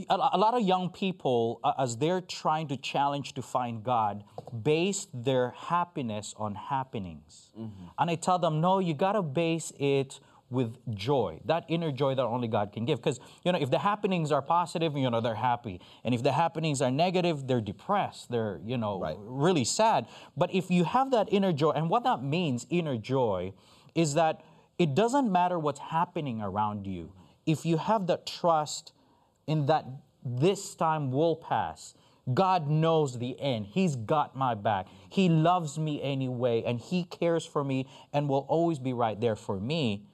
a, 0.09 0.37
lot 0.37 0.53
of 0.53 0.61
young 0.61 0.89
people, 0.89 1.59
uh, 1.63 1.73
as 1.77 1.97
they're 1.97 2.21
trying 2.21 2.67
to 2.69 2.77
challenge 2.77 3.33
to 3.33 3.41
find 3.41 3.83
God, 3.83 4.23
base 4.63 5.07
their 5.13 5.51
happiness 5.51 6.33
on 6.37 6.55
happenings. 6.55 7.51
And 7.97 8.09
I 8.09 8.15
tell 8.15 8.39
them, 8.39 8.61
no, 8.61 8.79
you 8.79 8.93
gotta 8.93 9.21
base 9.21 9.71
it 9.79 10.19
with 10.51 10.77
joy, 10.93 11.39
that 11.45 11.65
inner 11.67 11.91
joy 11.91 12.13
that 12.15 12.21
only 12.23 12.47
God 12.47 12.71
can 12.71 12.85
give. 12.85 12.99
Because 12.99 13.19
you 13.43 13.51
know, 13.51 13.57
if 13.59 13.71
the 13.71 13.79
happenings 13.79 14.31
are 14.31 14.41
positive, 14.41 14.95
you 14.95 15.09
know, 15.09 15.19
they're 15.19 15.35
happy, 15.35 15.81
and 16.03 16.13
if 16.13 16.21
the 16.23 16.31
happenings 16.31 16.81
are 16.81 16.91
negative, 16.91 17.47
they're 17.47 17.61
depressed. 17.61 18.29
They're 18.29 18.59
you 18.63 18.77
know 18.77 18.99
Right. 18.99 19.17
really 19.19 19.65
sad. 19.65 20.07
But 20.37 20.53
if 20.53 20.69
you 20.69 20.83
have 20.83 21.11
that 21.11 21.27
inner 21.31 21.51
joy, 21.51 21.71
and 21.71 21.89
what 21.89 22.03
that 22.03 22.21
means, 22.21 22.67
inner 22.69 22.97
joy, 22.97 23.53
is 23.95 24.13
that 24.13 24.41
it 24.77 24.93
doesn't 24.93 25.31
matter 25.31 25.57
what's 25.57 25.79
happening 25.79 26.41
around 26.41 26.85
you. 26.85 27.11
If 27.45 27.65
you 27.65 27.77
have 27.77 28.07
that 28.07 28.25
trust 28.25 28.91
in 29.47 29.65
that 29.67 29.85
this 30.23 30.75
time 30.75 31.11
will 31.11 31.35
pass, 31.35 31.93
God 32.33 32.67
knows 32.69 33.19
the 33.19 33.39
end. 33.39 33.67
He's 33.67 33.95
got 33.95 34.35
my 34.35 34.55
back. 34.55 34.87
He 35.09 35.29
loves 35.29 35.77
me 35.77 36.01
anyway, 36.01 36.63
and 36.65 36.79
He 36.79 37.03
cares 37.03 37.45
for 37.45 37.63
me 37.63 37.87
and 38.13 38.27
will 38.27 38.45
always 38.49 38.79
be 38.79 38.93
right 38.93 39.19
there 39.19 39.35
for 39.35 39.59
me. 39.59 40.05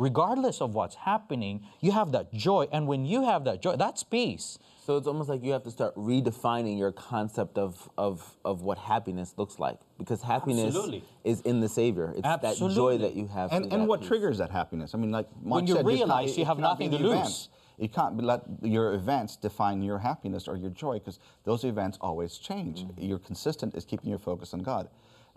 regardless 0.00 0.60
of 0.60 0.74
what's 0.74 0.94
happening, 0.94 1.60
you 1.80 1.90
have 1.90 2.12
that 2.12 2.32
joy. 2.32 2.68
And 2.70 2.86
when 2.86 3.04
you 3.04 3.24
have 3.24 3.42
that 3.46 3.60
joy, 3.60 3.74
that's 3.76 4.04
peace. 4.04 4.56
So 4.86 4.96
it's 4.96 5.08
almost 5.08 5.28
like 5.28 5.42
you 5.42 5.50
have 5.50 5.64
to 5.64 5.72
start 5.72 5.92
redefining 5.96 6.78
your 6.78 6.92
concept 6.92 7.58
of, 7.58 7.90
of, 7.98 8.36
of 8.44 8.62
what 8.62 8.78
happiness 8.78 9.34
looks 9.36 9.58
like. 9.58 9.80
Because 9.98 10.22
happiness 10.22 10.66
Absolutely. 10.66 11.02
is 11.24 11.40
in 11.40 11.58
the 11.58 11.68
Savior. 11.68 12.14
It's 12.16 12.22
that 12.22 12.56
joy 12.58 12.98
that 12.98 13.16
you 13.16 13.26
have. 13.26 13.52
And, 13.52 13.72
and 13.72 13.88
what 13.88 13.98
peace. 14.00 14.08
triggers 14.08 14.38
that 14.38 14.50
happiness? 14.52 14.94
I 14.94 14.98
mean, 14.98 15.10
like 15.10 15.26
Mike 15.42 15.52
When 15.56 15.66
you 15.66 15.74
said, 15.74 15.84
realize 15.86 16.30
not- 16.30 16.38
you 16.38 16.44
have 16.44 16.58
nothing 16.60 16.92
to 16.92 16.98
lose. 16.98 17.48
You 17.78 17.88
can't 17.88 18.20
let 18.22 18.42
your 18.62 18.94
events 18.94 19.36
define 19.36 19.82
your 19.82 19.98
happiness 19.98 20.48
or 20.48 20.56
your 20.56 20.70
joy 20.70 20.94
because 20.94 21.20
those 21.44 21.64
events 21.64 21.98
always 22.00 22.36
change. 22.38 22.84
Your 22.96 23.18
consistent 23.18 23.74
is 23.74 23.84
keeping 23.84 24.10
your 24.10 24.18
focus 24.18 24.52
on 24.52 24.60
God. 24.60 24.88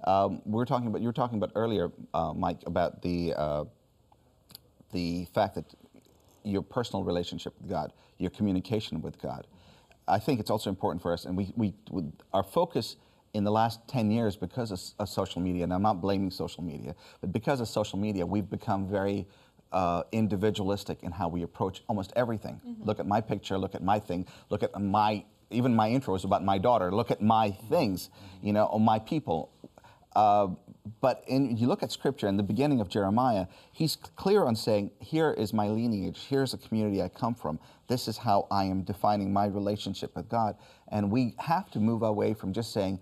Um, 0.06 0.42
we 0.46 0.54
were 0.54 0.66
talking 0.66 0.88
about 0.88 1.02
you 1.02 1.08
were 1.08 1.14
talking 1.14 1.38
about 1.38 1.52
earlier, 1.56 1.92
uh, 2.14 2.34
Mike, 2.34 2.62
about 2.66 3.04
the 3.04 3.36
uh, 3.36 3.66
the 4.92 5.26
fact 5.34 5.56
that 5.56 5.66
your 6.44 6.62
personal 6.62 7.04
relationship 7.04 7.54
with 7.60 7.70
God, 7.70 7.94
your 8.18 8.32
communication 8.32 9.02
with 9.02 9.22
God. 9.22 9.48
I 10.08 10.20
think 10.20 10.40
it's 10.40 10.50
also 10.50 10.70
important 10.70 11.02
for 11.02 11.14
us, 11.14 11.26
and 11.26 11.38
we, 11.38 11.54
we, 11.56 11.74
we 11.92 12.04
our 12.34 12.44
focus 12.44 12.96
in 13.34 13.44
the 13.44 13.52
last 13.52 13.88
10 13.88 14.12
years 14.12 14.36
because 14.36 14.72
of, 14.72 14.82
of 15.00 15.08
social 15.08 15.42
media, 15.42 15.64
and 15.64 15.74
I'm 15.74 15.82
not 15.82 16.02
blaming 16.02 16.32
social 16.32 16.64
media, 16.64 16.96
but 17.22 17.32
because 17.32 17.62
of 17.62 17.68
social 17.68 17.98
media, 17.98 18.26
we've 18.26 18.50
become 18.50 18.90
very 18.90 19.26
uh, 19.72 20.04
individualistic 20.12 21.04
in 21.04 21.12
how 21.12 21.28
we 21.28 21.44
approach 21.44 21.84
almost 21.88 22.12
everything. 22.16 22.60
Look 22.86 23.00
at 23.00 23.08
my 23.08 23.22
picture, 23.22 23.58
look 23.58 23.76
at 23.76 23.84
my 23.84 24.00
thing, 24.00 24.26
look 24.50 24.64
at 24.64 24.80
my, 24.80 25.24
even 25.50 25.76
my 25.76 25.90
intro 25.90 26.16
is 26.16 26.24
about 26.24 26.44
my 26.44 26.58
daughter, 26.58 26.92
look 26.92 27.12
at 27.12 27.22
my 27.22 27.52
things, 27.70 28.10
you 28.42 28.54
know, 28.54 28.66
or 28.66 28.80
my 28.80 29.00
people. 29.00 29.52
Uh, 30.16 30.48
but 31.00 31.24
in, 31.28 31.56
you 31.58 31.68
look 31.68 31.84
at 31.84 31.92
scripture 31.92 32.28
in 32.28 32.38
the 32.38 32.44
beginning 32.44 32.82
of 32.82 32.90
Jeremiah, 32.90 33.48
he's 33.72 33.96
clear 33.96 34.44
on 34.44 34.56
saying, 34.56 34.92
Here 35.00 35.32
is 35.32 35.54
my 35.54 35.68
lineage, 35.70 36.26
here's 36.28 36.52
the 36.52 36.58
community 36.58 37.02
I 37.02 37.08
come 37.08 37.36
from, 37.36 37.60
this 37.88 38.08
is 38.08 38.18
how 38.18 38.48
I 38.52 38.66
am 38.66 38.82
defining 38.82 39.32
my 39.32 39.46
relationship 39.46 40.16
with 40.16 40.28
God. 40.28 40.56
And 40.90 41.12
we 41.12 41.36
have 41.40 41.72
to 41.72 41.80
move 41.80 42.02
away 42.02 42.34
from 42.34 42.52
just 42.52 42.74
saying, 42.74 43.00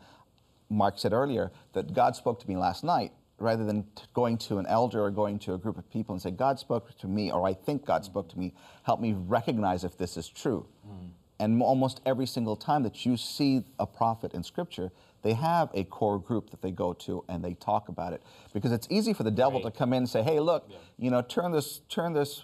Mark 0.70 1.00
said 1.00 1.14
earlier, 1.14 1.52
that 1.74 1.94
God 1.94 2.16
spoke 2.16 2.40
to 2.42 2.48
me 2.48 2.56
last 2.56 2.84
night, 2.84 3.12
rather 3.42 3.66
than 3.66 3.84
t- 3.96 4.04
going 4.14 4.38
to 4.38 4.58
an 4.58 4.66
elder 4.68 5.04
or 5.04 5.12
going 5.12 5.40
to 5.40 5.54
a 5.54 5.58
group 5.58 5.78
of 5.78 5.90
people 5.90 6.14
and 6.14 6.22
say, 6.22 6.32
God 6.32 6.60
spoke 6.60 6.98
to 7.00 7.08
me, 7.08 7.32
or 7.32 7.48
I 7.48 7.54
think 7.54 7.86
God 7.86 8.06
spoke 8.06 8.30
to 8.30 8.40
me, 8.40 8.54
help 8.84 9.00
me 9.00 9.14
recognize 9.14 9.84
if 9.84 9.98
this 9.98 10.18
is 10.18 10.28
true. 10.28 10.66
Hmm. 10.86 11.08
And 11.40 11.54
m- 11.56 11.62
almost 11.62 12.02
every 12.06 12.26
single 12.26 12.56
time 12.56 12.84
that 12.84 13.06
you 13.06 13.18
see 13.18 13.64
a 13.80 13.86
prophet 13.88 14.34
in 14.34 14.44
Scripture, 14.44 14.92
they 15.22 15.34
have 15.34 15.70
a 15.74 15.84
core 15.86 16.20
group 16.20 16.50
that 16.52 16.62
they 16.62 16.72
go 16.72 16.94
to 16.94 17.24
and 17.28 17.44
they 17.44 17.54
talk 17.54 17.90
about 17.90 18.14
it. 18.14 18.24
Because 18.54 18.72
it's 18.72 18.88
easy 18.90 19.14
for 19.14 19.24
the 19.24 19.32
devil 19.32 19.62
to 19.62 19.72
come 19.72 19.94
in 19.94 20.00
and 20.00 20.10
say, 20.10 20.22
"Hey, 20.22 20.40
look, 20.40 20.70
you 20.98 21.10
know, 21.10 21.22
turn 21.22 21.52
this, 21.52 21.82
turn 21.90 22.14
this, 22.14 22.44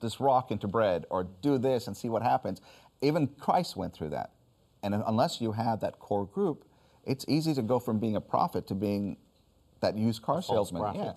this 0.00 0.20
rock 0.20 0.50
into 0.50 0.68
bread, 0.68 1.06
or 1.10 1.24
do 1.42 1.58
this 1.58 1.86
and 1.86 1.96
see 1.96 2.08
what 2.08 2.22
happens." 2.22 2.60
Even 3.02 3.26
Christ 3.26 3.76
went 3.76 3.94
through 3.94 4.10
that. 4.10 4.30
And 4.82 4.94
unless 4.94 5.40
you 5.40 5.52
have 5.52 5.80
that 5.80 5.98
core 5.98 6.26
group, 6.26 6.64
it's 7.04 7.24
easy 7.28 7.54
to 7.54 7.62
go 7.62 7.78
from 7.78 7.98
being 7.98 8.16
a 8.16 8.20
prophet 8.20 8.66
to 8.68 8.74
being 8.74 9.16
that 9.86 9.98
used 9.98 10.22
car 10.22 10.42
salesman. 10.42 10.82
prophet. 10.82 11.00
Yeah. 11.00 11.12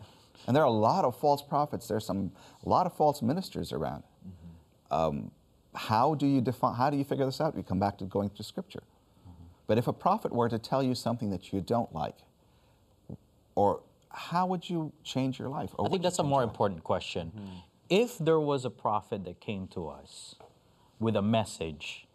And 0.47 0.55
there 0.55 0.63
are 0.63 0.67
a 0.67 0.81
lot 0.89 1.05
of 1.05 1.19
false 1.19 1.41
prophets. 1.41 1.87
There's 1.87 2.05
some 2.05 2.31
a 2.65 2.69
lot 2.69 2.85
of 2.85 2.93
false 2.95 3.21
ministers 3.21 3.73
around. 3.73 4.03
Mm-hmm. 4.03 4.93
Um, 4.93 5.31
how 5.75 6.15
do 6.15 6.25
you 6.25 6.41
define? 6.41 6.75
How 6.75 6.89
do 6.89 6.97
you 6.97 7.03
figure 7.03 7.25
this 7.25 7.41
out? 7.41 7.55
We 7.55 7.63
come 7.63 7.79
back 7.79 7.97
to 7.99 8.05
going 8.05 8.29
through 8.29 8.45
Scripture. 8.45 8.83
Mm-hmm. 8.83 9.43
But 9.67 9.77
if 9.77 9.87
a 9.87 9.93
prophet 9.93 10.31
were 10.33 10.49
to 10.49 10.57
tell 10.57 10.81
you 10.81 10.95
something 10.95 11.29
that 11.31 11.51
you 11.51 11.61
don't 11.61 11.93
like, 11.93 12.17
or 13.55 13.81
how 14.11 14.47
would 14.47 14.69
you 14.69 14.91
change 15.03 15.39
your 15.39 15.49
life? 15.49 15.71
Or 15.77 15.85
I 15.85 15.89
think 15.89 16.01
that's 16.01 16.19
a 16.19 16.23
more 16.23 16.39
your 16.41 16.47
life? 16.47 16.53
important 16.53 16.83
question. 16.83 17.27
Hmm. 17.29 17.45
If 17.89 18.17
there 18.17 18.39
was 18.39 18.65
a 18.65 18.69
prophet 18.69 19.25
that 19.25 19.39
came 19.39 19.67
to 19.69 19.87
us 19.87 20.35
with 20.99 21.15
a 21.15 21.21
message 21.21 22.07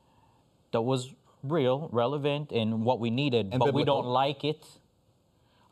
that 0.73 0.83
was 0.83 1.13
real, 1.43 1.89
relevant, 1.93 2.53
and 2.53 2.85
what 2.85 3.01
we 3.01 3.11
needed, 3.11 3.51
And 3.53 3.61
but 3.61 3.75
we 3.75 3.85
don't 3.85 4.07
like 4.07 4.45
it, 4.45 4.67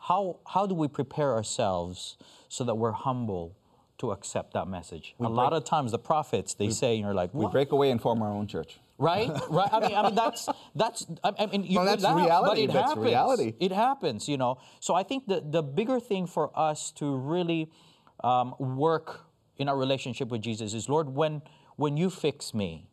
how, 0.09 0.39
how 0.47 0.67
do 0.67 0.75
we 0.75 0.89
prepare 0.89 1.33
ourselves 1.35 2.17
so 2.49 2.65
that 2.65 2.75
we're 2.77 2.93
humble 2.93 3.57
to 3.99 4.11
accept 4.11 4.55
that 4.55 4.67
message? 4.69 5.15
a 5.21 5.29
lot 5.29 5.53
of 5.53 5.65
times, 5.65 5.93
the 5.93 5.99
prophets, 5.99 6.55
they 6.55 6.71
say, 6.71 6.95
and 6.97 7.05
you're 7.05 7.15
like, 7.15 7.33
We 7.33 7.47
break 7.47 7.73
away 7.73 7.91
and 7.91 8.01
form 8.01 8.21
our 8.23 8.31
own 8.31 8.47
church. 8.47 8.79
right 8.99 9.31
right 9.51 9.73
i 9.73 9.81
mean 9.81 9.95
i 9.97 10.03
mean 10.03 10.15
that's 10.15 10.49
that's 10.77 11.07
i 11.25 11.47
mean 11.47 11.65
you 11.65 11.77
Well, 11.79 11.87
that's 11.87 12.03
laugh, 12.05 12.15
but 12.15 12.23
reality. 12.25 12.63
it 12.63 12.73
That's 12.73 12.89
happens 12.91 13.05
reality. 13.07 13.55
it 13.67 13.73
happens 13.73 14.29
you 14.29 14.37
know 14.37 14.59
so 14.81 14.95
i 14.95 15.03
think 15.03 15.27
the 15.27 15.39
the 15.57 15.63
bigger 15.63 15.99
thing 16.11 16.27
for 16.27 16.47
us 16.69 16.93
to 17.01 17.07
really 17.35 17.63
um, 18.23 18.55
work 18.59 19.09
in 19.57 19.69
our 19.71 19.77
relationship 19.79 20.29
with 20.29 20.41
jesus 20.49 20.75
is 20.75 20.89
lord 20.89 21.09
when 21.21 21.43
when 21.77 21.97
you 21.97 22.11
fix 22.11 22.53
me 22.55 22.87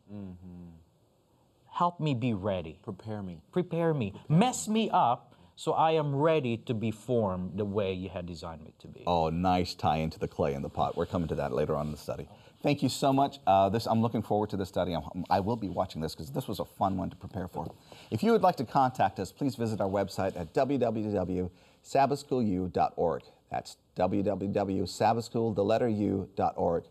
help 1.72 2.00
me 2.00 2.14
be 2.14 2.32
ready 2.34 2.78
Prepare 2.82 3.22
me. 3.22 3.40
prepare 3.52 3.94
me 3.94 4.12
mess 4.28 4.68
me 4.68 4.90
up 4.90 5.29
so 5.60 5.72
i 5.72 5.92
am 5.92 6.14
ready 6.14 6.56
to 6.56 6.74
be 6.74 6.90
formed 6.90 7.52
the 7.56 7.64
way 7.64 7.92
you 7.92 8.08
had 8.08 8.26
designed 8.26 8.64
me 8.64 8.72
to 8.78 8.88
be 8.88 9.02
Oh, 9.06 9.28
nice 9.28 9.74
tie 9.74 9.96
into 9.96 10.18
the 10.18 10.28
clay 10.28 10.54
in 10.54 10.62
the 10.62 10.68
pot. 10.68 10.96
We're 10.96 11.06
coming 11.06 11.28
to 11.28 11.34
that 11.36 11.52
later 11.52 11.74
on 11.74 11.86
in 11.86 11.92
the 11.92 11.98
study. 11.98 12.28
Thank 12.62 12.82
you 12.82 12.88
so 12.88 13.12
much. 13.12 13.38
Uh, 13.46 13.68
this, 13.68 13.86
I'm 13.86 14.02
looking 14.02 14.22
forward 14.22 14.50
to 14.50 14.56
this 14.56 14.68
study. 14.68 14.94
I'm, 14.94 15.24
I 15.28 15.40
will 15.40 15.56
be 15.56 15.68
watching 15.68 16.00
this 16.00 16.14
because 16.14 16.30
this 16.30 16.46
was 16.46 16.60
a 16.60 16.64
fun 16.64 16.96
one 16.96 17.10
to 17.10 17.16
prepare 17.16 17.48
for. 17.48 17.74
If 18.10 18.22
you 18.22 18.30
would 18.32 18.42
like 18.42 18.56
to 18.56 18.64
contact 18.64 19.18
us, 19.18 19.32
please 19.32 19.56
visit 19.56 19.80
our 19.80 19.88
website 19.88 20.38
at 20.38 20.54
www.sabbathschoolu.org. 20.54 23.22
That's 23.50 23.76
www.sabbathschool, 23.96 25.56
the 25.56 25.64
letter 25.64 25.88
U.org. 25.88 26.84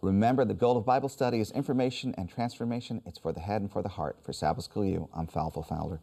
Remember, 0.00 0.44
the 0.44 0.54
goal 0.54 0.76
of 0.76 0.84
Bible 0.84 1.08
study 1.08 1.38
is 1.38 1.52
information 1.52 2.12
and 2.18 2.28
transformation. 2.28 3.00
It's 3.06 3.20
for 3.20 3.32
the 3.32 3.40
head 3.40 3.60
and 3.60 3.70
for 3.70 3.82
the 3.82 3.90
heart. 3.90 4.16
For 4.24 4.32
Sabbath 4.32 4.64
School 4.64 4.84
U, 4.84 5.08
I'm 5.14 5.28
Falfel 5.28 5.64
Fowler. 5.64 6.00